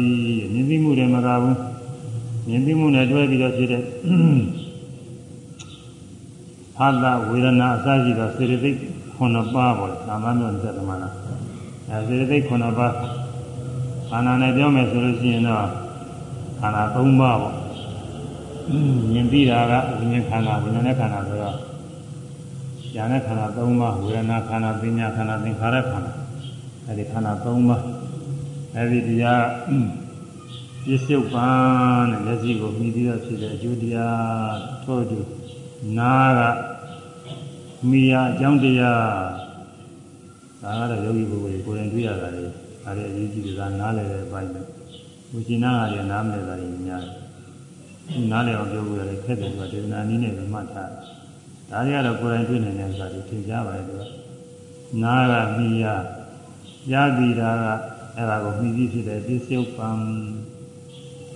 [0.54, 1.58] မြင်သိမှုတွေမကဘူး
[2.48, 3.84] မြင်သိမှုနဲ့တွဲပြီးတော့ဖြစ်တဲ့
[6.78, 8.78] ဟာလဝေဒနာအစရှိသောစေတသိက်
[9.18, 11.14] 9ပါးပေါ့သာမန်မျိုးသက်သမားလား
[11.90, 12.94] အဲစေတသိက်9ပါး
[14.10, 15.66] ခန္ဓာနဲ့ပြောမယ်ဆိုလို့ရှိရင်တော့
[16.60, 17.56] ခန္ဓာ3ပါးပေါ့
[19.12, 21.58] မြင်ပြီးတာကဝိညာဉ်ခန္ဓာဝိညာဉ်နဲ့ခန္ဓာဆိုတော့
[22.96, 26.14] ဉာဏ်နဲ့ခန္ဓာ3ပါးဝေဒနာခန္ဓာပညာခန္ဓာသင်္ခါရခန္ဓာ
[26.88, 27.84] အဲဒီခန္ဓာ3ပါး
[28.76, 29.44] အဲဒီတရား
[30.86, 35.20] ပြစ္ဆုတ်ပန်တဲ့လက်ရှိကိုမြည်ပြီးတော့ဖြစ်တဲ့အကျိုးတရားထို့တူ
[35.98, 36.40] နာက
[37.90, 39.02] မိယာအကြောင်းတရား
[40.62, 42.44] ဒါကတော့ယောဂီပုဂ္ဂိုလ်ကိုယ်တိုင်တွေ့ရတာလေ
[42.84, 44.62] ဒါလည်းအရေးကြီးတယ်ကနားလည်တဲ့အပိုင်းပဲ
[45.32, 50.90] ဘုရှင်နာကလည်းနားမလည်တာကြီးများတယ်နားလည်အောင်ပြောလို့ရတယ်ခက်တယ်သူကဒေသနာနည်းနဲ့ပဲမှတ်ထား
[51.70, 54.04] ဒါတွေကတော့ကိုယ်တိုင်တွေ့နိုင်တဲ့ဥစ္စာတွေသင်ကြားပါတယ်သူက
[55.04, 55.96] နာကမိယာ
[56.92, 57.66] ရသည်တာက
[58.16, 59.90] အဲ့ဒါကိုမိပြီးဖြစ်တဲ့ပစ္စယုပ္ပံ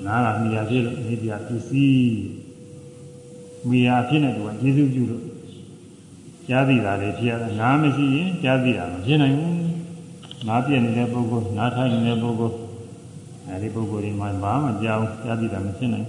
[0.06, 2.41] နာကမိယာဖြစ်လို့အိဒီယာပစ္စည်း
[3.70, 5.24] မိယာဖြစ်နေတူကကျေစုပြုလို့
[6.48, 9.62] ကြားသိတာလည်းဖြစ်ရတာနားမရှိရင်ကြားသိတာမဖြစ်နိုင်ဘူး
[10.48, 12.58] နားပြည့်နေတဲ့ပုဂ္ဂိုလ်နားထိုင်နေတဲ့ပုဂ္ဂိုလ်
[13.48, 16.08] အဲဒီပုဂ္ဂိုလ်ဒီမှာဘာမှကြားဘူးကြားသိတာမဖြစ်နိုင်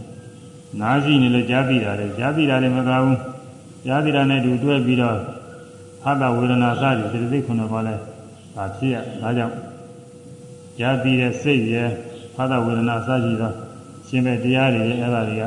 [0.81, 3.21] နားရှိနေလို့ကြားသိတာလည်းကြားသိတာလည်းမကောင်းဘူး
[3.87, 5.17] ကြားသိတာနဲ့တူတွဲပြီးတော့
[6.03, 7.95] ဟာတာဝေဒနာစသည်စေတသိက်ခုနှစ်ပါးလဲ
[8.55, 9.55] ဒါဖြစ်ရဒါကြောင့်
[10.79, 11.89] ကြားသိတဲ့စိတ်ရဲ့
[12.35, 13.53] ဟာတာဝေဒနာစသည်သော
[14.09, 15.45] ရှင်ပဲတရားတွေရဲ့အဲ့ဒါတွေက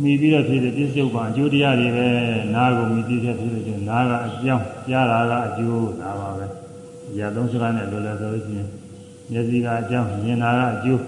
[0.00, 2.08] မိပြီးတော့ဖြစ်တဲ့ပြစ္ဆုတ်ပါအကျိုးတရားတွေပဲ
[2.54, 6.46] နားကိုမိပြီးတဲ့ဖြစ်တဲ့နားကအကြောင်းကြားတာကအကျိုးဒါပါပဲ။
[7.18, 8.68] ရာသုံးစကားနဲ့လိုလဲဆိုလို့ရှိရင်
[9.30, 11.02] မျက်စိကအကြောင်းမြင်တာကအကျိုး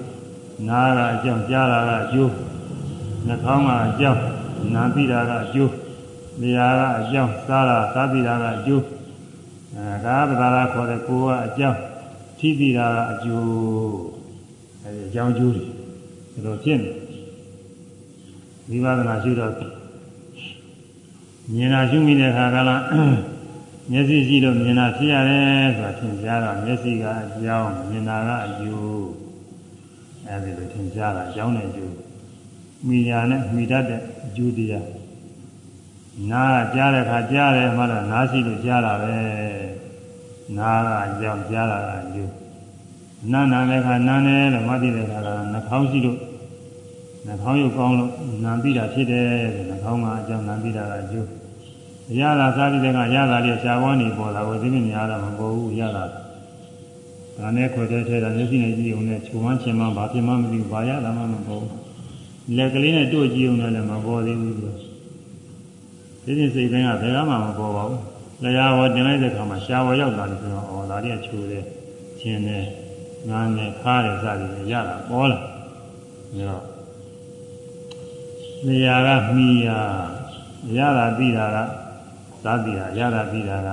[0.69, 2.33] နားကအကြောင်းကြားတာကအကျိုး
[3.27, 4.21] နှာခေါင်းကအကြောင်း
[4.75, 5.73] နားပြီးတာကအကျိုး
[6.41, 8.85] လျှာကအကြောင်းစားတာစားပြီးတာကအကျိုး
[9.75, 11.79] အဲကာပဒါရခေါ်တဲ့ကိုယ်ကအကြောင်း
[12.39, 13.45] ထိပြီးတာကအကျိုး
[14.83, 15.65] အဲဒီအကြောင်းကျိုးတွေ
[16.33, 17.04] ဒီလိုဖြစ်နေ
[18.71, 19.53] ဝိပဿနာရှုတော့
[21.53, 22.83] မြင်တာရှုမိတဲ့အခါကလား
[23.91, 27.05] မျက်စိရှိလို့မြင်တာဖြစ်ရတယ်ဆိုတာသင်ကြားတော့မျက်စိက
[27.35, 29.07] အကြောင်းမြင်တာကအကျိုး
[30.27, 31.95] အဲဒီလိုသင်ကြားတာအကြောင်းနဲ့အကျိုး
[32.87, 34.89] မိညာနဲ့မိတတ်တဲ့အကျိုးတရား
[36.31, 39.17] နားကြားတဲ့အခါကြားတယ်မှတော့နားရှိလို့ကြားတာပဲ
[40.59, 42.33] နားကအကြောင်းကြားတာကအကျိုး
[43.33, 46.19] နားနာတဲ့အခါနားတယ်လို့မှတ်သိတဲ့အခါကနှာခေါင်းရှိလို့
[47.27, 48.11] နှာခေါင်းရုပ်ကောင်းလို့
[48.45, 51.29] နာပြီးတာဖြစ်တယ်ဆိုနှာခေါင်းကအကြောင်းနာပြီးတာကအကျိုး
[52.21, 56.05] ရတာစားပြီးတဲ့ကရတာလေးရှားဝန်းနေပေါ်လာကိုသိမြင်ရတာမပေါ်ဘူးရတာ
[57.37, 61.73] ဒါနဲ့ခွဲတဲ့ထဲတာမျက်စိနဲ့ကြည့်ုံနဲ့ခြုံဝမ်းချင်မှဘာဖြစ်မှမသိဘူးဘာရတာမှမပေါ်ဘူး
[62.57, 64.69] လက်ကလေးနဲ့တို့ကြည့်ုံနဲ့လည်းမပေါ်သေးဘူးသူ
[66.25, 68.03] ဒီနေ့စိတ်ပိုင်းကဘယ်ကမှမပေါ်ပါဘူး
[68.45, 71.65] လျာဝတင်လိုက်တဲ့အခါမှာရှားဝရောက်လာတယ်ဆိုတော့အော်ဒါလေးကခြုံတယ်
[72.21, 72.65] ခြင်းတယ်
[73.29, 76.74] ငန်းတယ်ခါတယ်စသည်ရတာပေါ်လာဒါတော့
[78.67, 79.79] နေရာကမိယာ
[80.77, 81.57] ရတာပြီးတာက
[82.45, 83.69] သာတိဟာရတာပြီးတာက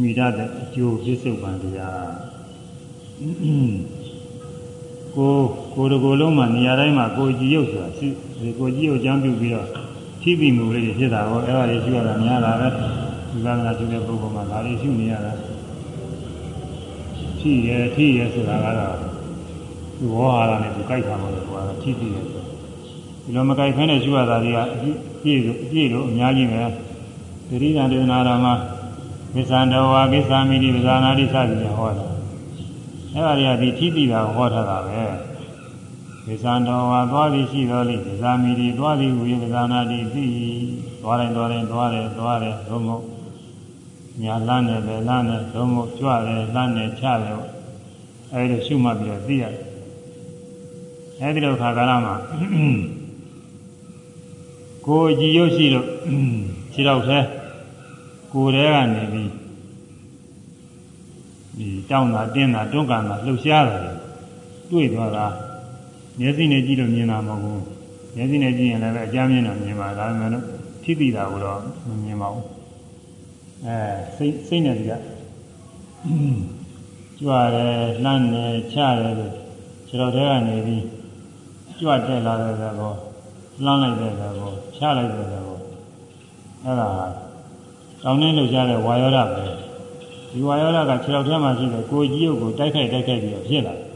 [0.00, 2.10] မိရတဲ့အကျိုးပြစ္ဆုတ်ပံတရား
[5.14, 5.34] ကို
[5.74, 8.08] ကိုတကိုယ်လုံးမှာနေရာတိုင်းမှာကိုကြည်ရုပ်ဆိုတာရှိ
[8.58, 9.68] ကိုကြည်ရုပ်အကြောင်းပြုပြီးတော့
[10.22, 15.32] ထိပြီးမှုလေးတွေဖြစ်တာကိုအဲ့ဒါတွေရှိရတာများတာပဲဒီကနာရှိတဲ့ပုဂ္ဂိုလ်မှာဒါတွေရှိနေရတာ
[17.40, 22.39] ထိရထိရဆိုတာကတော့ဒီဝါဟာရနဲ့ဒီကြိုက်တာမလို့ကွာထိပြီးရဆို
[23.30, 24.76] ဒီလိုမကြိုက်ဖဲနဲ့ရှိရတာတွေကအ
[25.22, 26.62] ပြည့်လို့အပြည့်လို့အများကြီးပဲ
[27.48, 28.54] သတိဉာဏ်ဒေသနာတော်မှာ
[29.34, 32.06] ကိစ္ဆန္တဝါကိစ္ဆာမိတိပဇာနာတိစသည်ဖြင့်ဟောတာ
[33.14, 35.02] အဲ့ဒါတွေကဒီထိတိတာဟောထားတာပဲ
[36.26, 40.26] ကိစ္ဆန္တဝါသွားသည်ရှိတော်လိပဇာမိတိသွားသည်ဝေပဇာနာတိသိ
[41.02, 43.04] သွားတိုင်းသွားတိုင်းသွားတယ်သွားတယ်သို့မဟုတ်
[44.22, 47.38] ညာလန်းတယ်ပဲလန်းတယ်သို့မဟုတ်ကြွတယ်လန်းတယ်ချတယ်
[48.32, 49.54] အဲ့ဒါရှုမှတ်ပြီးတော့သိရတယ်
[51.20, 52.14] အဲ့ဒီလိုခါကာလမှာ
[54.90, 55.86] ကိုယ်ကြည်ရုပ်ရှိလို့
[56.72, 57.26] ခြေတော့သေး
[58.32, 59.30] ကိုယ်ထဲကနေပြီး
[61.58, 63.82] ဒီတောင်းတာတင်းတာတွန်းကန်တာလှုပ်ရှားတယ်
[64.70, 65.26] တွေ့သွားတာ
[66.18, 67.64] မျက်စိနဲ့ကြည့်လို့မြင်တာမဟုတ်ဘူး
[68.14, 70.44] မျက်စိနဲ့ကြည့်ရင်လည်းအကြမ်းမြင်တော့မြင်ပါဒါပေမဲ့လို့
[70.82, 72.46] ထိတိတာကိုတော့မမြင်ပါဘူး
[73.66, 73.76] အဲ
[74.16, 74.92] စိတ်စိတ်နဲ့ဒီက
[77.20, 77.74] ကြွတယ်
[78.04, 79.34] လှမ်းတယ်ချတယ်လို့
[79.88, 80.84] ခြေတော်ထဲကနေပြီး
[81.78, 83.09] ကြွတက်လာတဲ့သဘော
[83.64, 85.56] လှမ်းလိုက်တဲ့သဘောချလိုက်တဲ့သဘော
[86.64, 86.88] အဲ့ဒါ
[88.02, 89.44] တောင်းနှင်းလှုပ်ရှားတဲ့ဝါယောဓပဲ
[90.32, 93.90] ဒီဝါယောဓကခြေထောက်ထဲမှာရှိတဲ့ကိုကြီးရုပ်ကိုတိုက်ခိုက်တိုက်ခိုက်ပြီးတော့ဖြစ်လာတယ်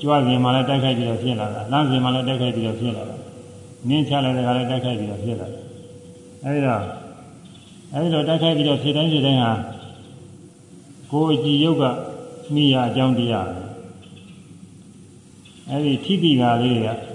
[0.00, 3.16] ကြွားပြင်မှာလည်းတိုက်ခိုက်ပြီးတော့ဖြစ်လာတာလမ်းပြင်မှာလည်းတိုက်ခိုက်ပြီးတော့ဖြစ်လာတာ
[3.88, 5.60] နင်းချလိုက်တဲ့ကလည်းတိုက်ခိုက်ပြီးတော့ဖြစ်လာတယ်
[6.44, 6.82] အဲဒီတော့
[7.92, 9.52] အဲဒီတော့တိုက်ခိုက်ပြီးတော့ဖြစ်တိုင်းဖြစ်တိုင်းဟာ
[11.12, 11.84] ကိုယ်ကြည်ရုပ်က
[12.54, 13.62] မိရအကြောင်းတရားပဲ
[15.70, 17.09] အဲဒီထိတိကာလေးတွေက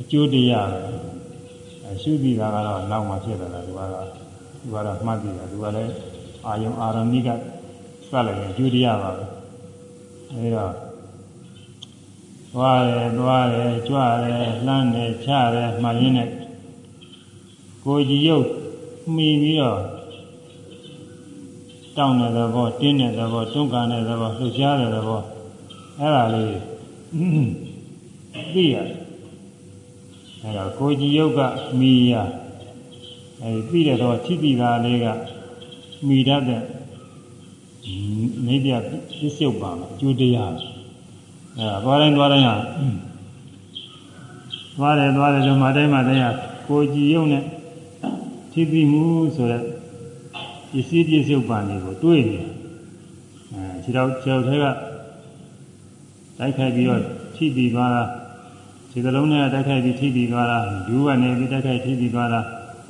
[0.00, 0.80] အကျိုးတရားပဲ
[1.92, 4.06] အရှုတိကာကတော့နောက်မှဖြစ်လာတာဒီကတော့
[4.60, 5.92] သူကတော့မှတ်ပြီးတာသူကလည်း
[6.46, 7.28] အာယုံအာရမိက
[8.08, 9.24] စလိုက်ရင်ကျူတရားပါပဲ
[10.32, 10.66] အဲဒါ
[12.54, 16.30] သွားတယ်သွားတယ်ကြွတယ်လှမ်းတယ်ချတယ်မှရင်းနဲ့
[17.84, 18.46] ကိုကြည်ရုပ်
[19.14, 19.80] မှီပြီးတော့
[21.96, 25.20] တောင်းတဲ့သဘောတင်းတဲ့သဘောတွန်းကန်တဲ့သဘောလှုပ်ရှားတဲ့သဘော
[26.00, 26.54] အဲ့ဒါလေး
[28.54, 29.05] သိရတယ်
[30.46, 31.40] အဲ့တော့ကိုကြည်ရုပ်က
[31.78, 32.14] မှီရ
[33.42, 35.06] အဲဒီပြီးတဲ့တော့ထိတိသားလေးက
[36.06, 36.62] မိတတ်တဲ့
[38.46, 38.70] နေပြ
[39.18, 40.52] ပစ္စုပ္ပန်အကျိုးတရား
[41.58, 42.56] အဲသွားတိုင်းသွားတိုင်းဟာ
[44.76, 46.30] သွားတယ်သွားတယ်လို့မှတိုင်းမှတိုင်းဟာ
[46.68, 47.44] ကိုကြည်ရုံနဲ့
[48.52, 49.02] ထိတိမှု
[49.36, 49.62] ဆိုတဲ့
[50.70, 52.40] ပစ္စည်းပစ္စုပ္ပန်တွေကိုတွေးနေ
[53.52, 54.64] အဲခြေတော်ခြေတော်ထဲက
[56.38, 57.02] တိုက်ခိုက်ပြီးတော့
[57.34, 58.02] ထိတိသွားတာ
[58.96, 62.40] ခြေသလုံးနဲ့တိုက်ခိုက်ပြီးထိတိသွားတာဒူးကနေပြီးတိုက်ခိုက်ထိတိသွားတာ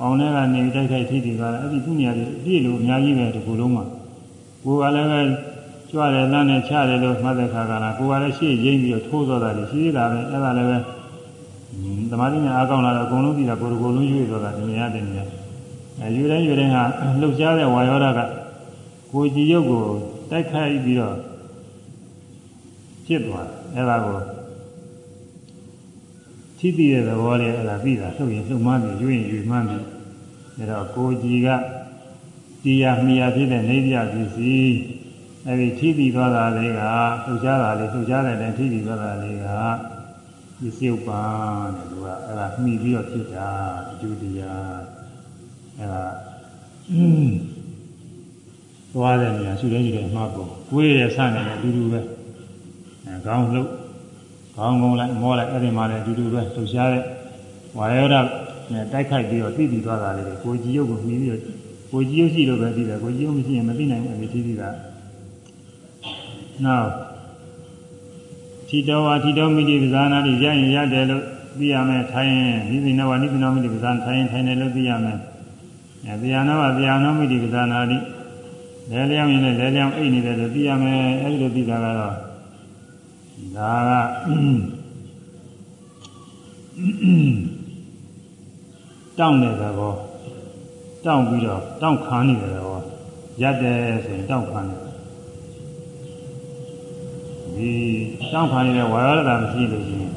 [0.01, 3.83] အောင်ထဲကနေတိုက်ခိုက်ထိတည်သွားတယ်အဲ့ဒီသူနေရာတွေအပြည့်လို့အများကြီးပဲဒီခုလုံးမှာ
[4.63, 5.19] ကိုယ်ကလည်းပဲ
[5.89, 10.77] ကြွတယ်လမ်းနဲ့ချတယ်လို့မှတ်တဲ့ခါကလာကိုယ်ကလည်းရှေ့ရိမ့်ပြီးတော့ထိုးသွားတာရှိသေးတာပဲအဲ့ဒါလည်းပဲ
[12.09, 15.21] သမာဓိညာအားကောင်းလာတော့အကုန်လုံးကြည့်တာကိုယ်ကိုယ်လုံးရွေ့သွားတာဒီနေရာတင်နေရ
[15.99, 16.83] အဲယူတိုင်းယူတိုင်းဟာ
[17.21, 18.19] လှုပ်ရှားတဲ့ဝါယောဓာက
[19.11, 19.83] ကိုယ်ကြည်ရုပ်ကို
[20.31, 21.15] တိုက်ခိုက်ပြီးတော့
[23.05, 24.36] ဖြစ်သွားတယ်အဲ့ဒါကို
[26.57, 31.47] ထိတိတဲ့သဘောလေးအဲ့ဒါပြီးတာလှုပ်ရင်လှုပ်မှန်းပြီးရွရင်ရွမှန်းပြီးဒါတော့ကိုကြီးက
[32.63, 34.77] တရားမြာဖြစ်တဲ့နေပြပစ္စည်း
[35.45, 36.81] အဲ့ဒီထိတိသွားတာလေးက
[37.25, 39.47] လှုပ်ရှားတာလေးလှုပ်ရှားတဲ့ထိတိသွားတာလေးက
[40.59, 41.21] ပစ္စည်းဥပါ
[41.75, 43.49] တဲ့သူကအဲ့ဒါမှီပြီးတော့ဖြစ်တာ
[43.91, 44.79] အကျိုးတရား
[45.77, 46.03] အဲ့ဒါ
[48.93, 51.99] သွားတဲ့နေရာရှုတဲ့ရှုတဲ့မှားပေါ်ကိုယ်ရဲ့ဆန့်နေတယ်အတူတူပဲ
[53.05, 53.71] အဲခေါင်းလှုပ်
[54.57, 57.03] ခေါင်းကုန်းလိုက်မောလိုက်အဲ့ဒီမှာလည်းအတူတူပဲလှုပ်ရှားတဲ့
[57.77, 58.15] ဝါယောဓ
[58.91, 61.41] တိုက်ခိုက်ပြီးတော့သိပြီးသွားတာလေကိုကြည်ရုပ်ကိုမှီပြီးတော့
[61.91, 64.69] ကိုကြည်ရုပ်ရှိလို့ပဲသိတယ်ကိုကြည်ရုပ်မရှိရင်မသိနိုင်ဘူးအဖြစ်သိတာ
[66.65, 66.89] နောက်
[68.67, 71.23] ထီတော်ဝါထီတော်မိတိပဇာနာတိရရင်ရတယ်လို့
[71.57, 75.17] သိရမယ်ထိုင်ရင်နိသိဏဝါနိသိဏမိတိပဇာထိုင်ရင်ထိုင်တယ်လို့သိရမယ်
[76.05, 77.97] အဲဗျာနောဝဗျာနောမိတိပဇာနာတိ
[78.91, 82.26] လဲလျောင်းရင်လည်းလဲလျောင်းအိတ်နေတယ်လို့သိရမယ်အဲဒီလိုသိတာကတော့
[83.55, 83.91] ဒါက
[89.17, 89.93] တောင်းတဲ့သဘော
[91.05, 92.79] တောင်းပြီးတော့တောင်းခံနေတဲ့သဘော
[93.41, 94.75] ရက်တယ်ဆိုရင်တောင်းခံနေ
[97.55, 97.71] ဒီ
[98.31, 100.11] တောင်းခံနေတဲ့ဝါရဒတာမရှိလို့ရှိရင်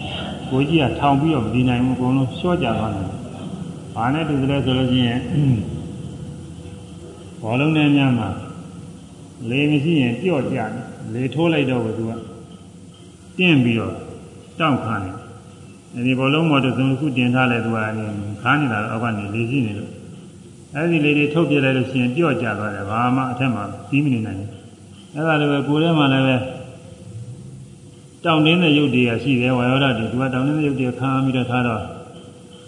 [0.51, 3.09] ကိုကြီးကထောင်ပြီးတော့မဒီနိုင်ဘူးအကုန်လုံးရှော့ကြသွားတယ်။
[3.95, 5.19] ဘာနဲ့တူတယ်လဲဆိုလို့ရှိရင်
[7.43, 8.29] ဘောလုံးနဲ့ညမှာ
[9.51, 10.71] လေမရှိရင်ပြော့ကြတယ်
[11.13, 12.30] လေထိုးလိုက်တော့ကသူက
[13.41, 13.95] တင်းပြီးတော့
[14.61, 15.15] တောင်းခံတယ်
[15.95, 17.79] အဲဒီဘောလုံးမော်တစုံတစ်ခုတင်ထားလဲသူက
[18.43, 19.91] ခါနေတာတော့အောက်ကနေလေရှိနေလို့
[20.75, 24.51] အဲဒီလေတွေထုတ်ပြလိုက်လို့ရှိရင်ပြော့ကျသွားတယ်ဘာမှအထက်မှာပြီးမနေနိုင်ဘူး
[25.15, 26.37] အဲဒါလည်းပဲကိုယ်ထဲမှာလည်းပဲ
[28.25, 31.83] တောင်းတင်းတဲ့ရုပ်တွေကရှိတယ်ဝါယောဓာတ်တွေသူကတောင်းတင်းတဲ့ရုပ်တွေခါပြီးတော့ထားတော့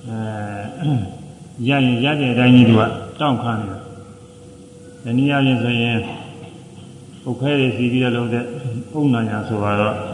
[0.09, 0.93] အဲ
[1.69, 2.83] ရရင်ရတဲ့အတိုင်းကြီးသူက
[3.21, 3.81] တောင်းခါနေတယ်။
[5.05, 5.97] ဒီနည်းအားဖြင့်ဆိုရင်
[7.29, 8.45] ဥခဲတွေစီပြီးတော့လုပ်တဲ့
[8.95, 10.12] အုံနာညာဆိုတော့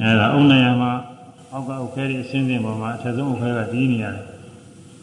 [0.00, 0.92] အဲဒါအုံနာညာမှာ
[1.52, 4.22] အောက်ကဥခဲတွေအစင်းစင်းပေါ်မှာအထက်ဆုံးဥခဲကတီးနေရတယ်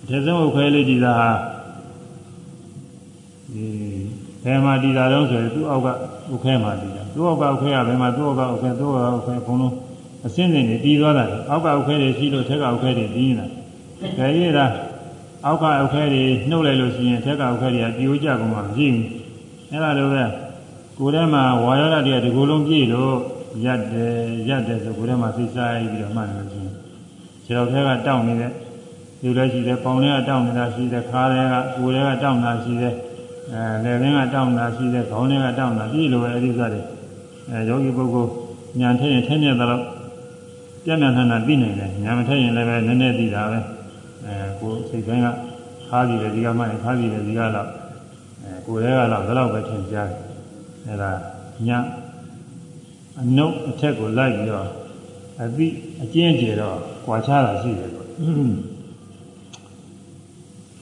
[0.04, 1.32] အထက်ဆုံးဥခဲလေးဒီသာဟာ
[3.54, 3.66] ဒီ
[4.44, 5.88] ဘယ်မှာတည်တာတော့ဆိုရင်သူ့အောက်က
[6.34, 9.76] ဥခဲမှာတည်တာသူ့အောက်ကဥခဲကဘယ်မှာသူ့အောက်ကဥခဲသူ့အောက်ကဥခဲအကုန်လုံး
[10.26, 13.46] အစင်းစင်းတွေတည်သွားတာအောက်ကဥခဲတွေရှိလို့ထက်ကဥခဲတွေတည်နေတာ
[14.18, 14.66] ကြရည်တာ
[15.46, 19.06] အောက်ကဥခဲတွေနှုတ်လိုက်လို့ရှိရင်ထက်ကဥခဲတွေကပြိုကျကုန်မှာမရှိဘူး
[19.70, 20.24] အဲ့ဒါလိုပဲ
[20.98, 23.16] ကိုယ်ထဲမှာဝါရဒတွေကဒီကိုယ်လုံးပြည့်လို့
[23.66, 24.14] ရက်တယ်
[24.50, 26.74] ရက်တယ်ဆိုကိုယ်ထဲမှာသိစားပြီးတော့မှတ်နေလို့ရှိရင်
[27.46, 28.52] ခြေတော်ထဲကတောင့်နေတဲ့
[29.24, 32.96] လူလည်းရှိတယ်ပေါင်ထဲကတောင့်နေတာရှိတယ်ခါထဲကကိုယ်ထဲကတောင့်တာရှိတယ်
[33.52, 36.82] အဲလက်ထဲကတောင့်တာရှိတယ်ခေါင်းထဲကတောင့်တာပြည့်လို့အဲဒီဥစ္စာတွေ
[37.50, 38.32] အဲယောဂီပုဂ္ဂိုလ်
[38.80, 39.82] ညာထည့်ရင်ထည့်နေတော့
[40.84, 43.60] ပြည့်မြန်ထန်တာသိနိုင်တယ်ညာမထည့်ရင်လည်းပဲနည်းနည်းသိတာပဲ
[44.26, 45.28] အဲကိုယ်စိတ်တိုင်းက
[45.88, 47.68] ခါးကြည့်တယ်ဒီကမှခါးကြည့်တယ်ဒီကတော့
[48.44, 50.20] အဲကိုယ်ထဲကတော့ဘယ်တော့ပဲထင်ရှားတယ်
[50.88, 51.12] အဲဒါ
[51.68, 51.78] ညာ
[53.22, 54.68] အနုတ်အထက်ကိုလိုက်ပြီးတော့
[55.42, 55.68] အသိ
[56.04, 58.08] အကျဉ်းကျတော့ကြွာချတာရှိတယ်ပေါ့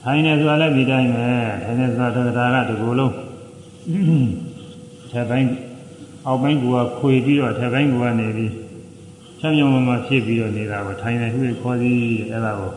[0.02, 1.28] ထိုင်နေဆိုတာလည်းဒီတိုင်းပဲ
[1.64, 3.14] ထိုင်နေဆိုတာသက္ကတာကဒီကိုယ်လုံး
[5.10, 5.48] ထက်ပိုင်း
[6.26, 6.64] အောက်ပိုင်းက
[6.98, 8.52] ခွေပြီးတော့ထက်ပိုင်းကနေပြီး
[9.40, 11.90] ချမ်းမြောင်မှဖြစ်ပြီးတော့နေတာကိုထိုင်နေသူခေါ်စီ
[12.30, 12.70] အဲ့ဒါကို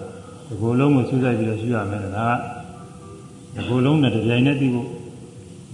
[0.47, 2.33] ဒီကိုယ်လုံးကိုစူးစိုက်ပြီးတော့ရှုရမယ်ဒါက
[3.55, 4.85] ဒီကိုယ်လုံးနဲ့တပြိုင်နက်တည်းကို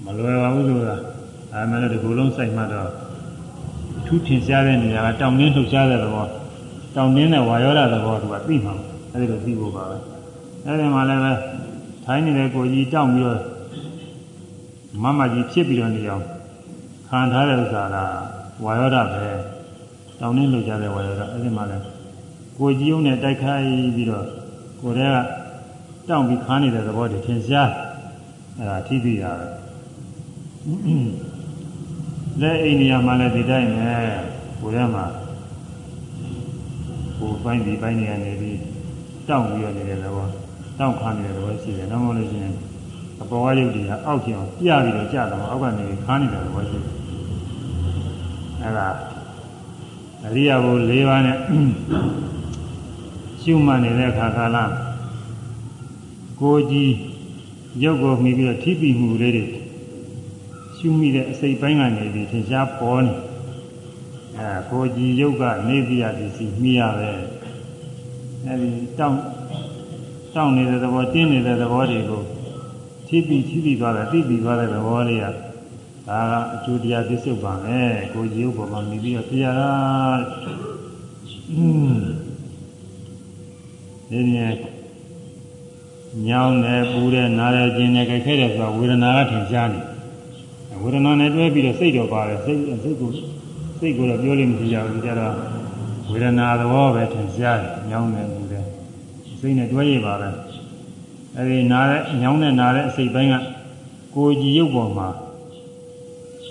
[0.06, 0.96] မလွယ်ပါဘူးဆိုတာ
[1.54, 2.90] အဲမဲ့ဒီကိုယ်လုံးစိုက်မှတော့
[4.06, 6.26] ထူးထင်ရှားတဲ့နေရာကတောင်တင်းလှုပ်ရှားတဲ့သဘော
[6.96, 8.74] တောင်တင်းနဲ့ဝါရောဓသဘောသူကသိမှာ
[9.14, 9.98] အဲဒီလိုသိဖို့ပါပဲ
[10.66, 11.34] အဲဒီမှာလည်းပဲ
[12.06, 13.40] ထိုင်းနေတဲ့ကိုကြီးတောင့်ပြီးတော့
[15.04, 16.24] မမကြီးဖြစ်ပြီးတော့နေအောင်
[17.08, 17.98] ခံထားတဲ့ဥစ္စာက
[18.66, 19.24] ဝါရောဓပဲ
[20.20, 21.84] တောင်တင်းလှုပ်ရှားတဲ့ဝါရောဓအဲဒီမှာလည်း
[22.58, 23.64] ကိုကြီးုံနဲ့တိုက်ခိုက်
[23.96, 24.26] ပြီးတော့
[24.82, 25.18] ကိုယ်တည်းက
[26.10, 27.70] တောင့်ပြီးခါနေတဲ့သဘောတွေထင်ရှား
[28.58, 29.48] အဲဒါထိသိတာပဲ
[32.42, 33.92] လက်အိမ်နေရာမှာလည်းဒီတိုင်းပဲ
[34.60, 35.06] ကိုယ်ထဲမှာ
[37.18, 38.58] ကိုယ်ပိုင်းဒီပိုင်းနေရာနေပြီး
[39.28, 40.28] တောင့်ပြီးရနေတဲ့သဘော
[40.80, 42.54] တောင့်ခါနေတဲ့သဘောရှိတယ်။နောက်မှလို့ရှိရင်
[43.22, 46.94] အပေါ်ကရုပ်တွေကအောက်ကျအောင်ပြပြီးတော့ကြာတော့အောက်ကနေခါနေတဲ့သဘောရှိတယ်။
[48.64, 48.88] အဲဒါ
[50.26, 51.38] အရိယာဘု၄ပါးနဲ့
[53.42, 54.58] ရှုမှတ်နေတဲ့အခါကာလ
[56.42, 56.94] ကိုကြီး
[57.84, 59.59] ရုပ်ကိုမှီပြီးတော့ထိပိမှုလေးတွေ
[60.80, 63.14] ရှုမိတဲ့အစိတ်ပိုင်းကနေပြီးထင်ရှားပေါ်နေ
[64.38, 67.12] အဲကိုကြည်ယုတ်ကနေပြရသည်စီမိရပဲ
[68.46, 68.70] အဲဒီ
[69.00, 69.20] တောင်း
[70.36, 72.24] တောင်းနေတဲ့သဘောတင်းနေတဲ့သဘောတွေကို
[73.08, 75.26] ထိပြီးထိပြီးသွားတယ်သိပြီးသွားတဲ့သဘောလေးက
[76.08, 79.72] ဒါကအကျိုးတရားပြစ္ဆုတ်ပါမယ်ကိုကြည်ယုတ်ပေါ်မှာနေပြီးတော့ပြရတာ
[81.52, 82.00] อืม
[84.10, 84.54] ဒီနေ့
[86.28, 89.99] ညောင်းတယ်ပူတယ်နားတယ်ကျင်တယ်ကြိုက်ခဲတယ်ဆိုတာဝေဒနာကထင်ရှားနေတယ်
[90.84, 93.10] ဝေဒနာနဲ့တွဲပြီးတော့စိတ်တော့ပါတယ်စိတ်စိတ်ကို
[93.80, 95.34] စိတ်ကိုတော့ပြောလို့မဖြစ်ကြဘူးကြတော့
[96.12, 98.66] ဝေဒနာသဘောပဲထင်ရှားတယ်ညောင်းနေမှုတယ်
[99.40, 100.30] စိတ်နဲ့တွဲရပါပဲ
[101.38, 103.36] အဲဒီနားတဲ့ညောင်းနဲ့နားတဲ့အစိတ်ပိုင်းက
[104.16, 105.08] ကိုကြည်ရုပ်ပေါ်မှာ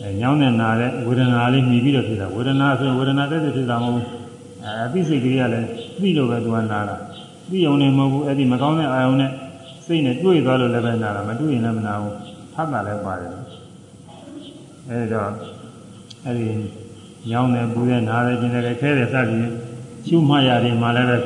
[0.03, 4.07] အဲညောင်းနဲ့နားတဲ့ဝေဒနာလေးမြည်ပြီးတော့ဖြစ်တာဝေဒနာဆိုဝေဒနာတက်တက်ဖြစ်တာမဟုတ်ဘူး
[4.65, 5.69] အဲအသိစိတ်ကလေးကလည်း
[6.01, 6.97] သိလို့ပဲသူကနားတာ
[7.51, 9.31] သိုံနေမဟုတ်ဘူးအဲ့ဒီမကောင်းတဲ့အာယုံနဲ့
[9.87, 12.15] စိတ်နဲ့တွေ့သွားလို့လည်းပဲနားတာမတွေ့ရင်လည်းမနာဘူး
[12.55, 13.48] ဖတ်တာလည်းပါတယ်
[14.89, 15.31] အဲဒီတော့
[16.27, 16.49] အဲဒီ
[17.31, 19.47] ညောင်းတယ်ပူတယ်နားတယ်ကျင်တယ်ခဲတယ်စသည်
[20.07, 21.17] ရှုမှတ်ရတယ်မှလည်းပဲ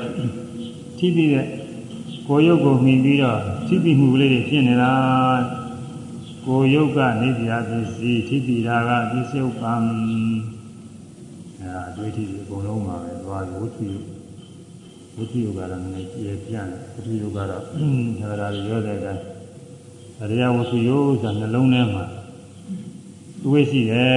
[0.98, 1.46] ထိပြီးတဲ့
[2.28, 4.92] ကိုကိုယ်ရုပ်ကိုမှီပြီးတော့ထိပိမှုလေးတွေဖြစ်နေတာ
[6.46, 9.82] ကိုယ်ရုပ်ကနေပြာပစ္စည်းထိပိတာကပစ္စုပန်
[11.60, 13.94] အဲအတွေ့အထိအကုန်လုံးပါပဲသွားဝိသုယ
[15.16, 17.56] ဝိသုယကတော့နည်းနည်းကျေပြန့်တယ်ဝိသုယကတော့ဒါ
[18.40, 19.22] ရာရောတဲ့အတိုင်း
[20.30, 22.04] တရားဝိသုယဆိုတာနှလုံးထဲမှာ
[23.44, 24.12] တွေးရှိတယ်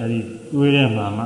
[0.00, 0.18] အဲဒီ
[0.54, 1.24] တွေးထဲမှာမှ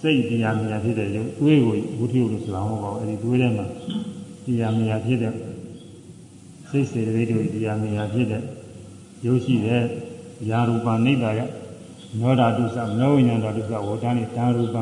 [0.00, 3.66] စိတ်တရားမြာဖြစ်တဲ့ရုပ်တွေးကိုဝိသုယလို့ဆိုတာမဟုတ်ပါဘူးအဲဒီတွေးထဲမှာ
[4.44, 5.34] တရားမြာဖြစ်တဲ့
[6.70, 8.42] စိတ်စေတသိက်တွေတရားမြာဖြစ်တဲ့
[9.26, 9.82] ရုပ်ရှိတဲ့
[10.50, 11.40] ယာရူပနိဗ္ဗာယ
[12.20, 14.76] နောဓာတုသမနောဝိညာဏဓာတုသဝဋ္ဌာနိတံရူပ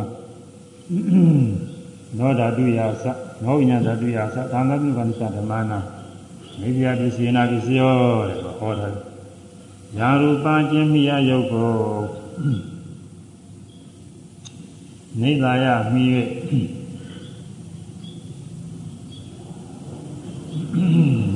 [2.19, 3.05] နောဓာတုယာသ
[3.43, 5.79] နောဝိညာဏဓာတုယာသသာမပြုကနိစ္စဓမ္မနာ
[6.61, 7.93] မိဖုရားပစ္စည်းနာပစ္စယော
[8.29, 9.10] တဲ့ဟောထားတ
[9.93, 11.71] ယ်ယာရူပခြင်းမိယယုတ်ကို
[15.21, 16.05] နိဗ္ဗာယမိ၍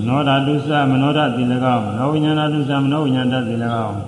[0.06, 1.42] နောဓာတုသမနောဓာတိ၎
[1.76, 3.54] င်းနောဝိညာဏတုသမနောဝိညာဏတိ၎
[3.86, 3.98] င်း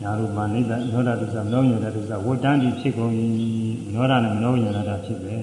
[0.00, 3.12] ညာရူပနိဗ္ဗာန်နောဓာတုသမနောဝိညာဏတုသဝတ္တန်တိဖြစ်ကုန်၏
[3.94, 5.36] နောဓာနဲ့မနောဝိညာဏတာဖြစ်ပဲ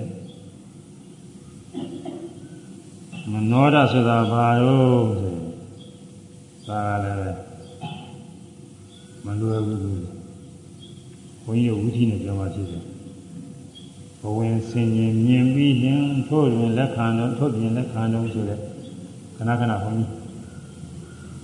[3.31, 5.42] မနောဓာဆိုတာဘာလို့ဆို
[6.67, 7.37] ဒါကလည်း
[9.25, 9.99] မလွယ်ဘူးလို့
[11.43, 12.83] ဘုန်းကြီးဝိသီနဲ့ပြောမှဖြစ်တယ်
[14.21, 18.59] ဘဝင်ဆင်ញင်မြင်ပြီးရင်ထို့တွင်လက်ခံတော့ထို့ပြင်လက်ခံတော့ဆိုတဲ့
[19.35, 20.09] ခဏခဏဘုန်းကြီး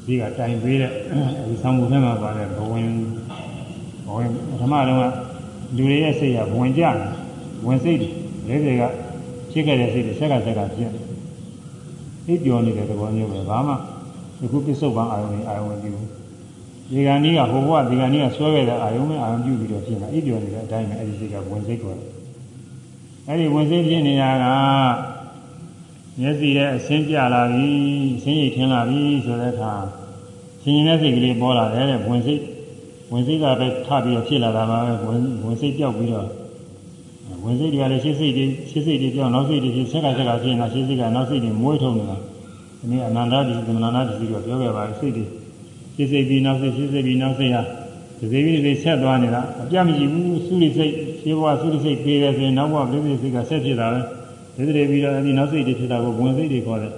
[0.06, 0.92] ဒီကတိုင်ပေးတဲ့
[1.48, 2.90] ဒီဆောင်မှုထဲမှာပါတဲ့ဘဝင်
[4.06, 5.12] ဘဝင်ပထမတော့
[5.76, 6.98] လူတွေရဲ့စိတ်ကဘဝင်ကြတယ်
[7.66, 8.84] ဝင်စိတ်တွေတွေက
[9.52, 10.92] ဖြစ်ခဲ့တဲ့စိတ်တွေဆက်ကဆက်ကဖြစ်
[12.28, 13.74] အိပ်ပျော်နေတဲ့သဘောမျိုးပဲဘာမှ
[14.44, 16.08] အခုပစ္စုပန်အာယုံနဲ့အာယုံဝင်ပြီးဘူး
[16.92, 21.92] ဒီကနေ့ကဟိုဘဝဒီကနေ့ကဆွဲခဲ့တဲ့အာယုံနဲ့အာယုံပြုပြီးတော့ဖြစ်နေတာအိပ်ပျော်နေတဲ့အတိုင်းပဲအဲဒီစိတ်ကဝင်စိတ်ကို
[23.28, 24.46] အဲ့ဒီဝင်စိတ်ဖြစ်နေတာက
[26.20, 27.68] မျက်စိရဲ့အဆင်းပြလာပြီ
[28.18, 29.74] အဆင်းရိပ်ထင်းလာပြီဆိုတဲ့အခါ
[30.62, 32.42] ရှင်ရင်တဲ့စိတ်ကလေးပေါ်လာတယ်တဲ့ဝင်စိတ်
[33.12, 36.28] ဝင်စိတ်ကပဲထပြီးတော့ဖြစ်လာတာပါပဲဝင်ဝင်စိတ်ပြောက်ပြီးတော့
[37.44, 42.18] ဝင်စိတ်တွေကလည်းရှင်းစိတ်တွေရှင်းစိတ်တွေပြောင်းနောက်စိတ်တွေဖြစ်ဆက်ကဆက်ကဖြစ်နေတာရှင်းစိတ်ကနောက်စိတ်တွေမွေးထုံနေတာ
[42.80, 45.26] ဒီနေ့အနန္တတိသမဏနာတိကပြောခဲ့ပါတယ်စိတ်တွေ
[45.96, 47.62] ရှင်းစိတ်ပြီးနောက်စိတ်ရှင်းစိတ်ပြီးနောက်စိတ်ဟာ
[48.20, 54.00] ဒီစိတ်ပြီးစိတ်ဆက်သွားနေတာအပြတ်မကြည့်ဘူးစုလိစိတ်ရှင်းဘဝစုလိစိတ်ပြေးတယ်ဆိုရင်နောက်ဘဝပြိစိတ်စိတ်ကဆက်ဖြစ်တာပဲ
[54.56, 56.94] ဒီတည်းပြီးတော့အဲဒီနောက်စိတ်တွေဖြစ်တာကိုဝင်စိတ်တွေခေါ်တယ်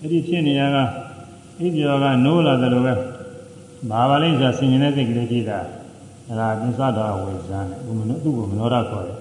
[0.00, 0.76] အဲဒီဖြစ်နေရက
[1.60, 2.94] ဣပြောကနိုးလာတယ်လို့ပဲ
[3.90, 5.58] ဘာပါလိမ့်ဆိုဆင်ញင်တဲ့စိတ်ကလေးဖြစ်တာ
[6.28, 9.18] အဲဒါပစ္စတော်ဝေဇန်တဲ့ဘုမနောသူ့ကိုမနောရခေါ်တယ်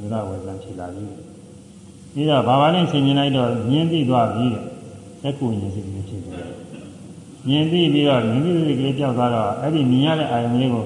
[0.00, 1.04] မနောရဝေဇန်ဖြစ်လာပြီ
[2.14, 4.64] ပြီးတော့ဘာပါလိမ့်ဆင်ញင်လိုက်တော့မြင်းသိသွားပြီတဲ့
[5.22, 6.34] သက်ကိုဉာဏ်စိတ်ကလေးဖြစ်တယ်
[7.48, 10.84] မြင်သိပြီးတော့မြင်သိစိတ်ကလေးကြောက်သွားတော့အဲ့ဒီမြင်ရတဲ့အာယုံလေးကို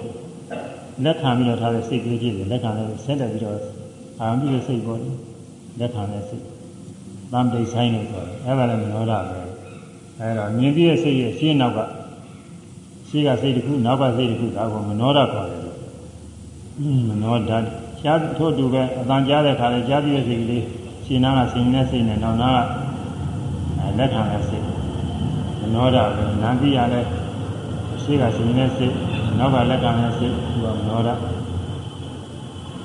[1.04, 3.56] လက်ခံပြီးတော့ထားတဲ့စိတ်ကလေးဖြစ်တယ်လက်ခံလို့ဆက်လက်ပြီးတော့
[4.20, 5.00] အာရုံပြုတဲ့စိတ်ပေါ်
[5.80, 6.44] လက်ခံတဲ့စိတ်
[7.32, 9.38] တမ်တိတ်ဆိုင်လို့ခေါ်တယ်အဲ့ဒါလည်းမနောဒပဲ
[10.18, 11.78] အဲ့တော့မြင်ပြီးတဲ့စိတ်ရဲ့ရှင်းနောက်က
[13.08, 15.78] ရှင်းကစိတ်တစ်ခုနောက်ကစိတ်တစ်ခုဒါကိုမနောဒခေါ်တယ်လို့
[17.08, 17.52] မနောဒ
[18.00, 20.64] ရှားထို့တူပဲအတန်ကြားတဲ့ခါလဲကြားပြီးတဲ့စိတ်ကလေး
[21.06, 22.58] ရှင်းနာကဆင်းနေတဲ့စိတ်နဲ့နောက်နာက
[23.98, 24.64] လက်ခံတဲ့စိတ်
[25.60, 27.00] မနောဒပဲနာတိရလဲ
[28.02, 28.94] ရှင်းကဆင်းနေတဲ့စိတ်
[29.38, 31.08] နောက်ကလက်ခံတဲ့စိတ်သူကမနောဒ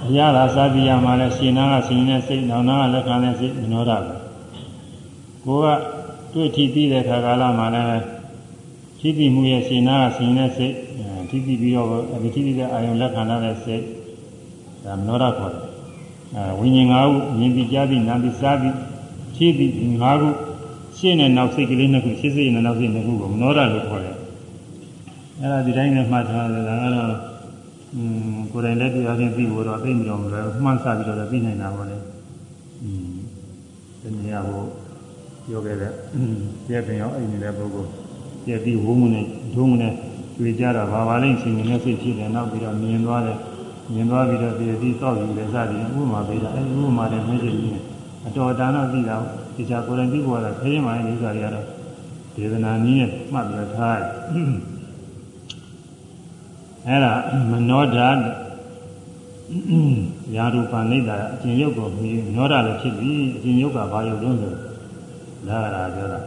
[0.08, 4.00] အရာသာစာတိယမှာလဲရှင်နာကရှင်နေတဲ့စိတ်နောင်နာကလက်ခံတဲ့စိတ်မနောဒပဲ
[5.46, 5.68] ကိုက
[6.34, 8.04] တွေ့ထီပြီးတဲ့ခါကာလမှာလည်း
[9.00, 10.76] ထိတိမှုရဲ့ရှင်နာကရှင်နေတဲ့စိတ်
[11.30, 13.84] ထိတိပြီးတော့အထိတိတဲ့အာယုံလက်ခံတဲ့စိတ်
[14.84, 15.64] ဒါမနောဒခေါ်တယ်
[16.36, 18.76] အဲဝိညာဉ်၅ခုမြင်ပြီးကြားပြီးနားပြီးစားပြီး
[19.36, 19.70] ဖြည့်ပြီး
[20.04, 20.30] ၅ခု
[20.99, 24.17] ရှင်းတဲ့နောက်စိတ်ကလေးနှစ်ခုရှင်းစိတ်နဲ့နောက်စိတ်နှစ်ခုကိုမနောဒလို့ခေါ်တယ်
[25.41, 27.15] အဲ့ဒါဒီတိုင်းနဲ့မှတ်ထားတယ်ဒါကတော့
[27.97, 31.97] อืมကိုယ်တိုင်လက်တွေ့အချင်းပြီးဖို့တော့သိမလို့မလွယ်ဘူးမှန်းဆပြီးတော့လည်းသိနိုင်တာပေါ့လေ
[32.83, 33.11] อืม
[34.01, 34.65] ဒီနေရာကို
[35.47, 35.93] ပြောခဲ့တဲ့
[36.67, 37.91] ပြည့်ပင်ရောအိမ်နေတဲ့ပုဂ္ဂိုလ်
[38.45, 39.25] ပြည့်ပြီးဝုန်းမှုနဲ့
[39.55, 39.95] ဒုံးမှုနဲ့
[40.39, 43.39] တွေ့ကြတာဘာပါလိမ့်ရှင်နေတဲ့စိတ်ဖြစ်တယ်နောက်ပြီးတော့မြင်သွားတယ်
[43.93, 47.79] မြင်သွားပြီးတော့ပြည့်ပြီးတောက်ယူတယ်စသည်ဥပမာပေးတာအဲဒီဥပမာတွေမျက်စိကြီး
[48.27, 49.17] အတော်တန်တော့သိတာ
[49.56, 51.66] ဒီချာကိုယ်တိုင်ပြီးပေါ်တာခရင်မှလည်းဥစ္စာတွေကတော့
[52.36, 54.10] ဒေသနာနည်းနဲ့မှတ်ပြီးထားတယ်
[56.88, 57.14] အဲ့ဒါ
[57.52, 58.10] မနောဓာ
[60.36, 64.52] ရာရူပနိဒာအကျဉ်ရုပ်ကိုပြီးမနောဓာလည်းဖြစ်ပြီအကျဉ်ရုပ်ကဘာရုပ်လုံးဆို
[65.48, 66.20] ဒါကပြောတာ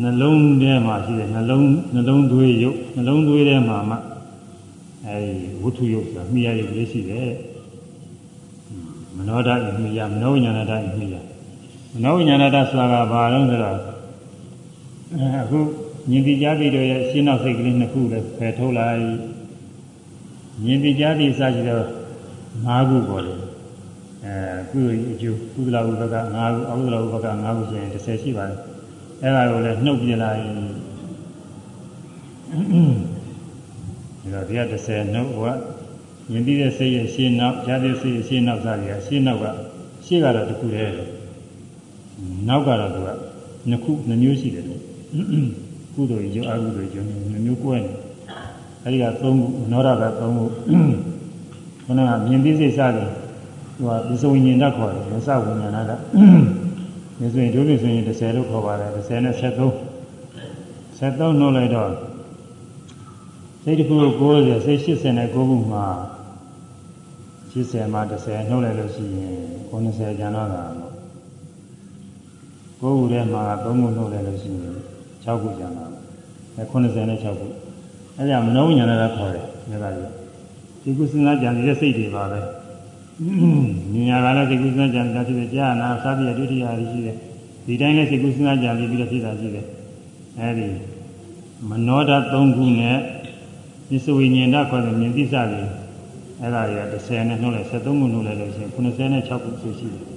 [0.00, 3.96] နှလုံးထဲမှာရှိတဲ့နှလုံးနှလုံးသွေးရုပ်နှလုံးသွေးထဲမှာမှ
[5.06, 7.30] အဲဒီဝတ္ထုရုပ်ဆိုတာမိရရုပ်လေးရှိတယ်
[9.16, 11.16] မနောဓာဣမိယမနောဝိညာဏဓာဣမိယ
[11.94, 13.76] မနောဝိညာဏဓာဆိုတာကဘာလို့ဆိုတော့
[15.42, 15.58] အခု
[16.10, 19.02] မြင်တိကြားတိတို့ရဲ့ရှင်းနောက်စိတ်ကလေးနှစ်ခုလည်းဖယ်ထုတ်လိုက်
[20.64, 21.84] မြင်တိကြားတိစရှိတော့
[22.66, 23.38] ၅ခုပေါ်တယ်
[24.24, 28.58] အဲကုသိုလ်အကျိုးကုသလဥပက9ခုအကုသလဥပက9ခုဆိုရင်30ရှိပါတယ်
[29.22, 30.54] အဲ့ဒါကိုလည်းနှုတ်ပြလိုက်ဒါ
[34.32, 35.38] တော့ဒီက30နှုတ်က
[36.30, 39.46] မြင်ပြီးတဲ့စိတ်ရဲ့ရှင်းနောက်ကြားတဲ့စိတ်ရဲ့ရှင်းနောက်စသည်ကရှင်းနောက်က
[40.06, 41.11] ရှေ့ကတော့တစ်ခုတည်း
[42.48, 43.08] နောက်ကတော့သူက
[43.68, 44.64] နှစ်ခုနှစ်မျိုးရှိတယ်
[45.94, 47.90] ကုသိုလ်ရုပ်အကုသိုလ်ရုပ်နှစ်မျိုးကွဲနေ
[48.84, 50.44] အဲဒီကသုံးခုနောရကသုံးခု
[51.84, 53.08] ခုနကမြင်ပြီးစိတ်စသည်
[53.76, 56.00] သူကဒီစဝိညာဉ်ဓာတ်ခေါ်တယ်မစဝိညာဏဓာတ်
[57.18, 59.92] ဒီဆိုရင်ဒုတိယဆိုရင်30လို့ခေါ်ပါတယ်30နဲ့73
[60.98, 61.90] 73နှုတ်လိုက်တော့
[63.62, 65.86] စိတ်တစ်ခုကို90စိတ်80နဲ့9ခုမှာ
[67.52, 69.34] 80မှာ30နှုတ်လိုက်လို့ရှိရင်
[69.70, 70.62] 90ကျန်တော့တာ
[72.82, 74.74] ပေါ့9ခုထဲမှာ3ခုနှုတ်လိုက်လို့ရှိရင်
[75.24, 75.90] 6ခုကျန်တော့
[76.56, 77.46] အဲ90နဲ့6ခု
[78.18, 79.96] အဲဒါမနှုတ်ညာနဲ့ခေါ်တယ်ဒါက
[80.82, 82.40] ကြီးဒီကုသနာကြံနေတဲ့စိတ်တွေပါပဲ
[84.08, 87.16] ညာကလည်းစိတ်ကုသနာကြံတာဖြစ်တယ်ကြာနာသာပြည့်ဒုတိယရရှိတယ်
[87.66, 89.66] ဒီတိုင်းလည်းစိတ်ကုသနာကြံပြီးတော့ဖြစ်တာရှိတယ်
[90.38, 90.66] အဲဒီ
[91.68, 92.96] မနောဓာတ်3ခုနဲ့
[93.88, 95.62] ဒီစဝိညာဏခေါ်တဲ့မြင်သိစတွေ
[96.40, 100.11] အဲ့ဒါတွေက30နဲ့နှုတ်လိုက်73ခုနှုတ်လိုက်လို့ရှိရင်96ခုဆိုရှိတယ်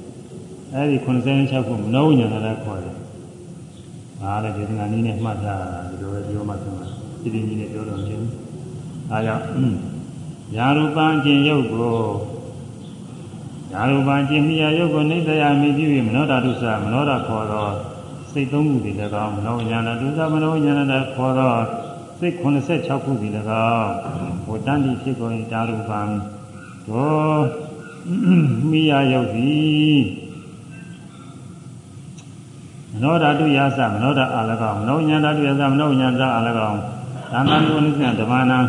[0.73, 0.97] အဲ့ဒီ
[1.31, 2.95] 96ခုမနောဝိညာဏလည်းခေါ်တယ်
[4.21, 6.87] ဒါလည်းဒေသနာနည်းနဲ့မှတ်ထားတာဒီလိုပဲပြောမှဆိုမှာ
[7.21, 8.31] ဒီဒီကြီးနဲ့ပြောတော့မဖြစ်ဘူး
[9.09, 9.43] ဒါကြောင့်
[10.55, 11.97] ယာရူပံခြင်းရုပ်ကို
[13.73, 17.67] ယာရူပံခြင်းမိယာရုပ်ကိုနိစ္စယမိပြု၍မနောဓာတုစမနောဓာခေါ်သော
[18.31, 21.53] စိတ်သုံးခုတည်း၎င်းမနောဉာဏတုစမနောဉာဏတခေါ်သော
[22.19, 23.33] စိတ်86ခုတည်း၎
[23.69, 23.91] င်း
[24.45, 26.01] ဟောတန်တိဖြစ်ကုန်တာရူပံ
[26.87, 27.37] သော
[28.69, 30.24] မိယာရုပ်သည်
[32.95, 36.77] မနောဓာတုယသမနောဓာအာလကောင်မနောဉာဏဓာတုယသမနောဉာဏဓာအာလကောင်
[37.31, 38.59] သံဃာနုနိစ္စဓမ္မနာ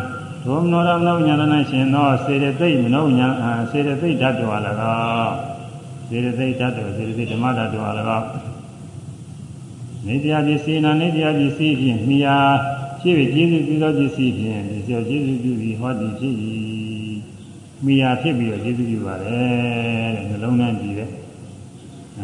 [0.45, 4.59] ဒုမနောရမနောဉာဏနဲ့ရှင်သောစေတသိက်မနောဉာဏစေတသိက်ဓာတ်တော်၎
[5.21, 5.35] င်း
[6.09, 8.27] စေတသိက်ဓာတ်တော်စေတသိက်ဓမ္မဓာတ်တော်၎င်း
[10.05, 12.37] နေတရားပစ္စည်းနာနေတရားပစ္စည်းဖြင့်မိယာ
[13.01, 16.33] ဖြစ်ပြီးကျေးဇူးပြုသောပစ္စည်းဖြင့်ဒီစောကျေးဇူးပြုပြီးဟောသည်ဖြစ်၏
[17.85, 21.09] မိယာဖြစ်ပြီးတော့ကျေးဇူးပြုပါတယ်တဲ့နှလုံးသားကြည့်တဲ့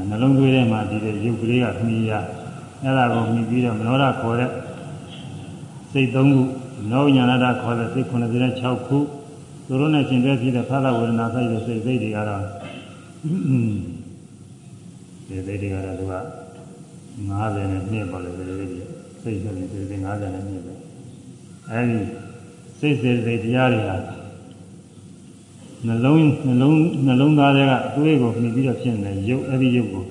[0.10, 2.20] နှလုံးသွေးထဲမှာဒီတဲ့ရုပ်ကလေးကမိယာ
[2.84, 4.52] အဲ့ဒါကိုမြည်ပြီးတော့မနောရခေါ်တဲ့
[5.91, 6.44] စိတ်သုံးခု
[6.91, 8.98] နောညာနာတာခေါ်တဲ့စိတ်96ခု
[9.68, 12.44] သူတို့နဲ့ရှင်တွဲဖြစ်တဲ့ဖသဝေဒနာဆိုင်တဲ့စိတ်စိတ်တွေကတော့
[15.28, 16.16] ဒီစိတ်တွေကတော့သူက
[17.30, 18.68] 90နဲ့နှစ်ပါလေဒီစိတ်တွေ
[19.22, 20.74] စိတ်ဆိုရင်စိတ်တွေ90နဲ့နှစ်ပဲ
[21.72, 22.00] အဲဒီ
[22.80, 23.98] စိတ်စေစိတ်တရားတွေဟာ
[25.88, 30.05] နှလုံးနှလုံးနှလုံးသားတွေကအတွေးကိုမြည်ပြီးတော့ဖြစ်နေရုပ်အဲ့ဒီရုပ်ကို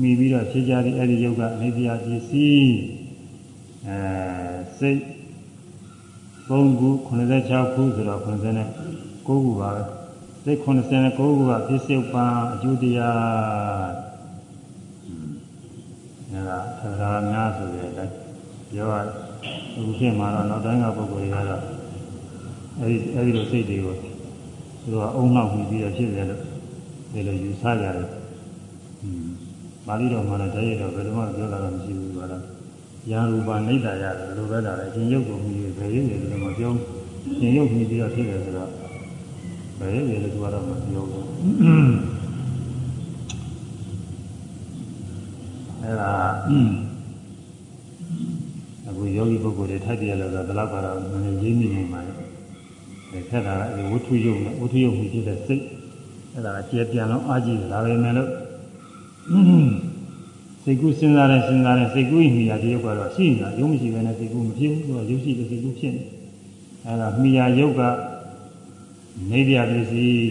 [0.00, 2.76] မြည်ပြီးတော့ဖြစ်ကြတဲ့အဲ့ဒီရုပ်ကနေတရားပစ္စည်း
[3.88, 3.98] အဲ
[4.78, 5.00] စိတ်
[6.48, 6.88] 3ခု
[7.32, 9.82] 86ခုဆိုတော့89ခုပါပဲ
[10.44, 13.90] စိတ်89ခုကပစ္စုပန်အကျိုးတရား
[16.32, 18.14] အဲဒါသဒ္ဒါများဆိုတဲ့အတိုင်း
[18.72, 18.94] ပြောရ
[19.76, 21.62] အခုဖြစ်မှာတော့နောက်တိုင်းကပုဂ္ဂိုလ်တွေကတော့
[22.80, 23.96] အဲဒီအဲဒီလိုစိတ်တွေကို
[24.86, 26.40] သူတို့ကအုံနောက်ပြီးပြီးတော့ဖြစ်တယ်လို့
[27.12, 28.08] ဒီလိုယူဆကြတယ်။
[29.02, 29.26] อืม
[29.86, 32.42] ပါဠိတော်မှာလည်းတည်းရတော့ဘယ်လိုမှပြောတာတော့မရှိဘူးကွာတော့
[33.10, 36.72] ယာရူပနိဒ္ဒာရတယ်ဘယ်လိုပဲလာလဲရှင်ရုပ်ကိုမြည်ဘယ်ရုပ်လဲလို့မပြော
[37.38, 38.70] ရှင်ရုပ်မြည်ပြီးတော့ဖြစ်တယ်ဆိုတော့
[39.78, 41.24] ဘယ်ရုပ်လဲလို့သူကတော့မပြောဘူး
[45.82, 46.12] အဲဒါ
[48.88, 52.25] အခုယောဂီပုဂ္ဂိုလ်တွေထိုက်တယ်လို့ဆိုတော့ဘယ်လောက်ကတော့နည်းနည်းရင်းမိနေမှာလဲ
[53.30, 55.64] ခက်တာကဝဋ္ထုယုတ်နဲ့ဝဋ္ထုယုတ်မြည်ဖြစ်တဲ့စိတ်
[56.34, 58.30] အဲဒါကကျေပြန်တော့အာကြည့်ဒါပဲမယ်လို့
[60.62, 66.02] စိတ်ကူးစဉ်းစားတဲ့စဉ်းစားတဲ့စိတ်ကူးမိယာဒီရုပ်ကတော့ရှိနေတာရုပ်မရှိဘဲနဲ့စိတ်ကူးမဖြစ်ဘူးဆိုတော့ရုပ်ရှိတဲ့စိတ်ကူးဖြစ်နေ
[66.84, 67.82] အဲဒါမိယာရုပ်က
[69.30, 70.30] နေပြပစ္စည်း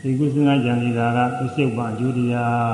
[0.00, 2.72] စိတ်ကူးစဉ်းစားကြံနေတာကသစ္စုပ္ပန်အကျိုးတရား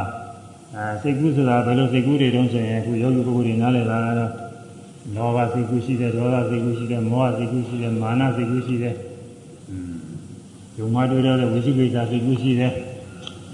[0.77, 4.33] အဲစိတ်ကူးဆိုတာဘယ်လိုစိတ်ကူးတွေတုံးဆိုရင်အခုယောဂီပုဂ္ဂိုလ်တွေနားလည်တာကတော့
[5.15, 8.95] လောဘစိတ်ကူးရှိတယ်ဒေါသစိတ်ကူးရှိတယ်မောဟစိတ်ကူးရှိတယ်မာနစိတ်ကူးရှိတယ်
[10.79, 12.73] ယုံမတွေ့တဲ့ဝိသိကိစ္စစိတ်ကူးရှိတယ်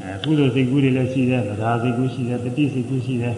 [0.00, 3.34] အဲကုသိုလ်စိတ်ကူးတွေလည်းရှိတယ်ဗဒါစိတ်ကူးရှိတယ်တတိစိတ်ကူးရှိတယ်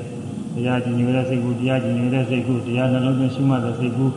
[0.54, 4.12] တရားကြည်ညိုတဲ့စိတ်ကူးတရားကြည်ညိုတဲ့စိတ်ကူးတရားနှလုံးသွင်းရှုမှတ်တဲ့စိတ်ကူး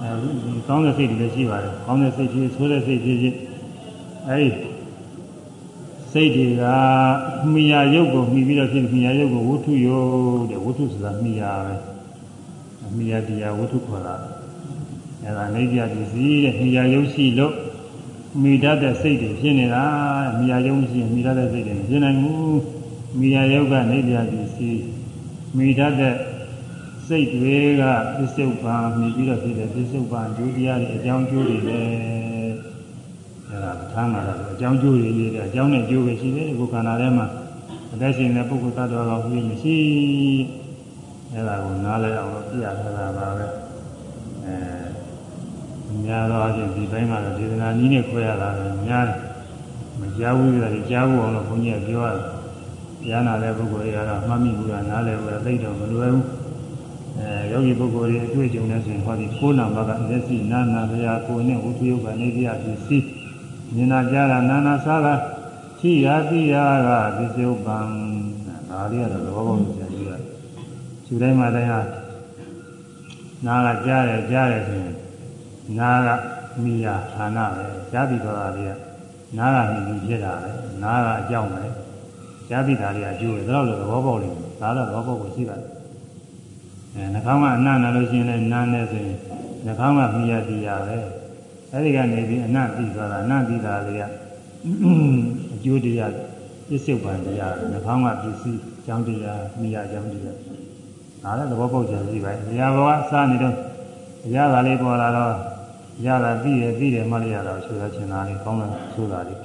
[0.00, 3.38] အဲဒီကောင်းတဲ့စိတ်တွေလည်းရှိပါတယ်ကောင်းတဲ့စိတ်ကြီးဆိုးတဲ့စိတ်ကြီးချင်း
[4.28, 4.50] အဲဒီ
[6.12, 6.64] စိတ်တွေက
[7.52, 11.74] မိယာရုပ်ကိုမှီပြီးတော့ဖြစ်မိယာရုပ်ကိုဝုထုယုတ်တဲ့ဝုထုဆိုတာမိယာပဲ
[12.96, 14.14] မိယာတရားဝုထုခေါ်တာ
[15.24, 17.54] အဲဒါနေပြပစ္စည်းတဲ့မိယာရုပ်ရှိလို့
[18.42, 19.84] မိတတ်တဲ့စိတ်တွေဖြစ်နေတာ
[20.38, 22.60] မိယာယုံရှိရင်မိတတ်တဲ့စိတ်တွေဖြစ်နိုင်ဘူး
[23.18, 24.82] မိယာယုတ်ကနေပြပစ္စည်း
[25.56, 26.14] မိတတ်တဲ့
[27.06, 27.82] စိတ်တွေက
[28.16, 31.80] ပစ္စုပန်မြည်ပြီးတော့ဖြစ်တဲ့ပစ္စုပန်ဒုတိယရဲ့အကြောင်းကျိုးတွေပဲ
[33.48, 37.26] အဲဒါထမ်းလာတာအကြောင်းကျိုးတွေလေးတဲ့အကြောင်းနဲ့ကျိုးပဲရှိတယ်ကိုယ်ခန္ဓာထဲမှာ
[37.92, 39.76] အသက်ရှင်တဲ့ပုဂ္ဂိုလ်သတ္တဝါကဟူရင်မရှိ
[41.32, 43.46] အဲ့ဒါကိုနားလဲအောင်လို့ပြရထားတာပါပဲ
[44.46, 45.01] အဲ
[46.04, 49.18] များတော့အချင်းဒီဘက်မှာဒေသနာနည်းနဲ့ခွဲရတာပဲများတယ်
[50.00, 52.20] မကြားဘူးကြတယ်ကြားဘူးအောင်လို့ဘုန်းကြီးကပြောရတယ်
[53.06, 56.26] ကြားနာတဲ့ပုဂ္ဂိုလ်တွေကတော့မှတ်မိဘူးကနားလဲဘူးသိတော့မလွယ်ဘူး
[57.18, 63.06] အဲယောဂီပုဂ္ဂိုလ်တွေအတွေ့အကြုံနဲ့ဆိုရင်ဟောဒီကိုးနံပါတ်ကမျက်စိနာနာလျာကိုယ်နဲ့ဝိသုယုတ်ကနေပြပစ္စည်း
[63.74, 65.14] မြင်နာကြားတာနာနာစားတာ
[65.78, 67.78] ရှိရာသိရာကပစ္စယုတ်ပံ
[68.68, 70.10] ဒါလေးကတော့သဘောပေါက်လို့ဆရာကြီးက
[71.06, 71.80] သူတိုင်းမှာတိုင်းဟာ
[73.46, 74.94] နာကကြားတယ်ကြားတယ်ဆိုရင်
[75.78, 76.08] နာက
[76.64, 78.72] မိယာဌာနပဲကြားပြီးတော့တာလေးက
[79.38, 80.50] နာကမိပြီးဖြစ်တာပဲ
[80.82, 81.62] နာကအကြောင်းပဲ
[82.48, 85.68] ကြားပြီးတာလေးကအကျိုးပဲဒါတော့သဘောပေါက်လိမ့်မယ်ဒါတော့သဘောပေါက်ကိုရှိပါတယ်
[86.94, 89.18] အဲနှာခေါင်းကအနံ့နာလို့ရှိရင်လည်းနားနေဆိုရင်
[89.64, 90.98] နှာခေါင်းကမိယာတရားပဲ
[91.72, 94.02] အဲဒီကနေပြီးအနံ့ပြီးသွားတာအနံ့ပြီးတာလေးက
[95.54, 96.12] အကျိုးတရား
[96.68, 100.36] ပြစ္ဆုတ်ပံတရားနှာခေါင်းကပစ္စည်းအကြောင်းတရားမိယာအကြောင်းတရား
[101.22, 103.54] ဒါလည်းသဘောပေါက်ကြပြီပဲ။တရားဘောကစားနေတော့
[104.24, 105.34] တရားသာလေးပေါ်လာတော့
[106.06, 109.40] ရတာပြီးရပြီးတယ်မှလည်းရတာဆိုတော့ချင်တာလေးကောင်းတယ်ဆိုတာလေး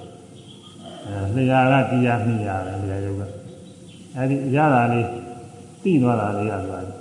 [1.06, 3.22] အဲလျာကတရားမိရတယ်လျာယုတ်က
[4.16, 5.06] အဲဒီရတာလေး
[5.82, 6.95] ပြီးသွားတာလေးရသွားတယ်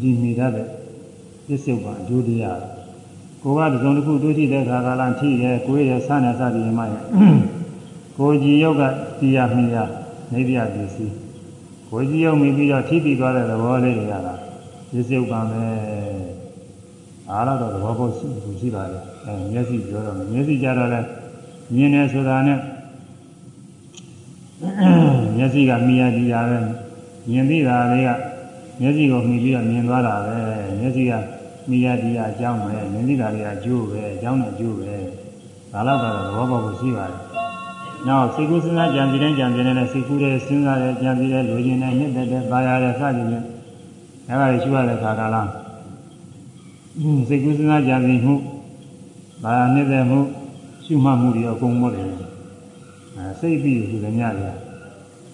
[0.00, 0.66] ဒီမိတတ်တဲ့
[1.46, 2.60] ပြစ္ဆုတ်ကအကျိုးတရား
[3.42, 7.02] ကိုကဒီစုံတစ်ခုတွေ့ရှိတဲ့ခါကလာထိရဲကိုယ်ရဲ့ဆန်းနေစသည်မှရဲ့
[8.18, 8.82] ကိုကြည်ယုတ်က
[9.20, 9.76] တရားမိရ
[10.32, 11.14] နေပြပစ္စည်း
[11.90, 14.34] ကိုကြီးရောက်မိပြီးတော့ထိတိသွားတဲ့သဘောလေးတွေရတာ
[14.90, 15.40] ပြစ္ဆုတ်ပါ
[17.26, 18.26] မယ်အားတော့သဘောပေါက်ရှိ
[18.60, 21.00] ရှိပါလေအဲမျက်စိပြောတော့မျက်စိကြတော့လဲ
[21.74, 22.58] မြင်နေဆိုတာနဲ့
[25.36, 26.58] မျက်စိကမိရကြည့်ရပဲ
[27.30, 28.10] မြင်သိတာလေးက
[28.80, 30.36] မျက်စိကိုမှီပြီးတော့မြင်သွားတာပဲ
[30.80, 31.12] မျက်စိက
[31.68, 34.94] မိရကြည့်ရအကြောင်းပဲမြင်သိတာလေးကအကျိုးပဲအကြောင်းနဲ့အကျိုးပဲ
[35.72, 37.20] ဒါတော့ကတော့သဘောပေါက်ရှိပါတယ်
[38.06, 43.44] နောက်စိတ်ကူးစဉ်းစားကြံပြီးတိုင်းကြံပြီးတိုင်းစိတ်ကူးတဲ့စဉ်းစားတဲ့ကြံပြီးတဲ့လူချင်းတဲ့နှစ်သက်တဲ့ပါရတဲ့စသဖြင့်
[44.28, 45.48] အဲဒါတွေရှိရတဲ့ခါကလား
[47.28, 48.34] စိတ်ကူးစဉ်းစားကြံပြီးမှု
[49.42, 50.20] ပါရနှစ်သက်မှု
[50.84, 52.06] ရှုမှတ်မှုတွေအကုန်မို့တယ်
[53.16, 54.26] အဲစိတ်ပြီးဆိုတဲ့ညရ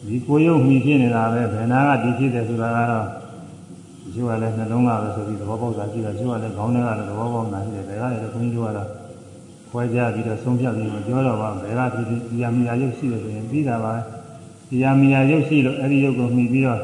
[0.06, 3.06] ဒီကိုယ်ရုပ်မှီဖြစ်နေတာပဲဘယ်နာကဒီဖြစ်တယ်ဆိုတာကတော့
[4.12, 8.88] ရှိရလဲနှလုံးကပဲဆိုပြီးသဘောပေါက်တာရှိတယ်ရှိရလဲခေါင်းထဲကလည်းသဘောပေါက်တာရှိတယ်ဒါကလည်းဘုန်းကြီးတို့ကတော့
[9.70, 13.92] ခွဲကြပြီးတော့ဆုံးဖြတ်ပြီးမပြောတော့ပါဘယ်ကဖြစ်ဖြစ်ဒီယာမီယာရုပ်ရှိတယ်ဆိုရင်ပြီးတာပါ
[14.70, 16.80] ဒီယာမီယာရုပ်ရှိလို့အဲ့ဒီရုပ်ကိုမှီပြီးတော့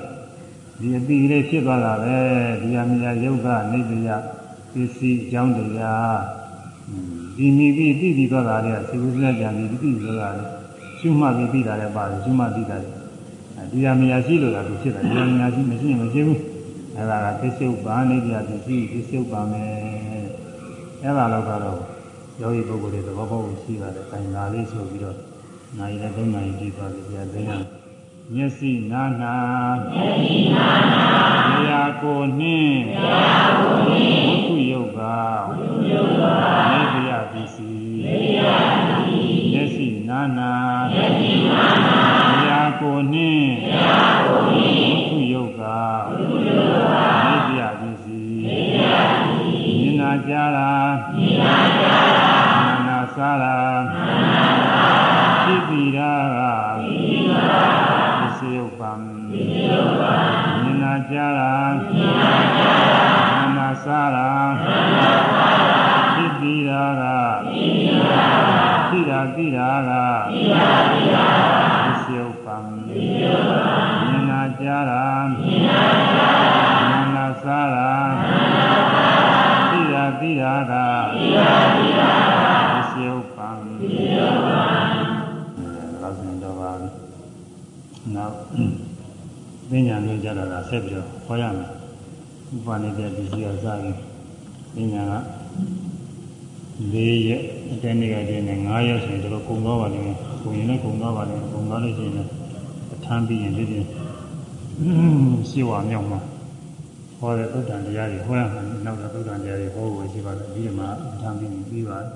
[0.81, 2.17] ဒီအတိလေးဖြစ်သွားတာပဲ
[2.63, 4.09] ဒီယာမီယာရုပ်ကနေတယ
[4.77, 6.19] ပစ္စည်းအကြောင်းတရား
[7.37, 10.45] ဒီမိပြီးပြီးပြီးသွားတာတွေကစေကုစလက်ကြံပြီးပြီးပြီးသွားတာလေ
[10.99, 12.89] ရှုမှတ်ပြီးပြီးတာလည်းပါတယ်ရှုမှတ်ပြီးတာလေ
[13.73, 16.41] ဒီယာမီယာရှိလို့လားသူဖြစ်တာဒီယာမီယာရှိမရှိရင်မရှိဘူး
[16.95, 19.71] အဲ့ဒါကပစ္စုပန်နေပြပစ္စည်းပစ္စုပန်မယ်
[21.03, 21.79] အဲ့ဒါတော့ကတော့
[22.41, 25.17] ယောဂီပုဂ္ဂိုလ်တွေသဘောပေါက်ရှိပါတယ်။ခိုင်လာလေးဆိုပြီးတော့
[25.79, 27.51] နိုင်လည်းသုံးနိုင်ကြည့်ပါပြီ။ဆရာသိရ
[28.35, 29.35] မျက်စိနာနာ
[29.93, 34.36] မျက်စိနာနာနေရာကိုနှင်းနေရာကိုနှင်း
[35.07, 36.25] ဝိခုယုတ်က
[36.69, 40.53] ဝိခုယုတ်ကနေပြပစ္စည်းနေပြပစ္စည်းမျက်စိနာနာ
[40.93, 42.01] မျက်စိနာနာ
[42.31, 45.63] နေရာကိုနှင်းနေရာကိုနှင်းဝိခုယုတ်က
[46.09, 46.95] ဝိခုယုတ်က
[47.25, 50.71] နေပြပစ္စည်းနေပြပစ္စည်းမြင်နာကြတာ
[51.17, 53.57] မြင်နာကြတာစားတာ
[90.69, 91.71] ဆက်ပြီးတော့ဟောရမယ်
[92.55, 93.97] ဥပနေတဲ့ဒီစီအစားကြီး
[94.75, 95.15] ပညာက
[96.93, 96.97] ၄
[97.29, 97.43] ရက်
[97.73, 102.29] အတိုင်းနေ့ကတည်းက9ရက်ဆိုရင်တော့ကုန်သွားပါလိမ့်မယ်ကုန်ရင်လည်းကုန်သွားပါလိမ့်မယ်ကုန်သွားလို့ရှိရင်
[102.93, 103.85] အထမ်းပြီးရင်ဒီပြင်
[105.51, 106.21] ရှိဝါမြောက်မှာ
[107.19, 112.11] ဟောတဲ့သုတ္တန်တရားတွေဟောရမယ်နောက်တော့သုတ္တန်တရားတွေဟောဖို့ရှိပါတယ်ဒီမှာအထမ်းပြီးပြီးပါတယ်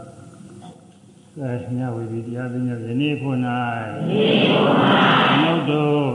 [1.39, 3.31] အဲမြဝေဒီတရားသိညာယနေ့ခု၌
[3.87, 4.61] ယနေ့ခု၌
[5.41, 6.07] မြတ်တို့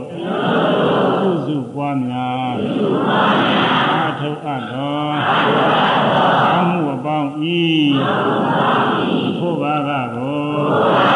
[1.20, 7.62] သုစုပွားများသုစုပွားများအထုအပ်တော်အထုအပ်တော်အမှုအပေါင်းဤ
[7.96, 11.15] အမှုအပေါင်းဤဖို့ပါကကို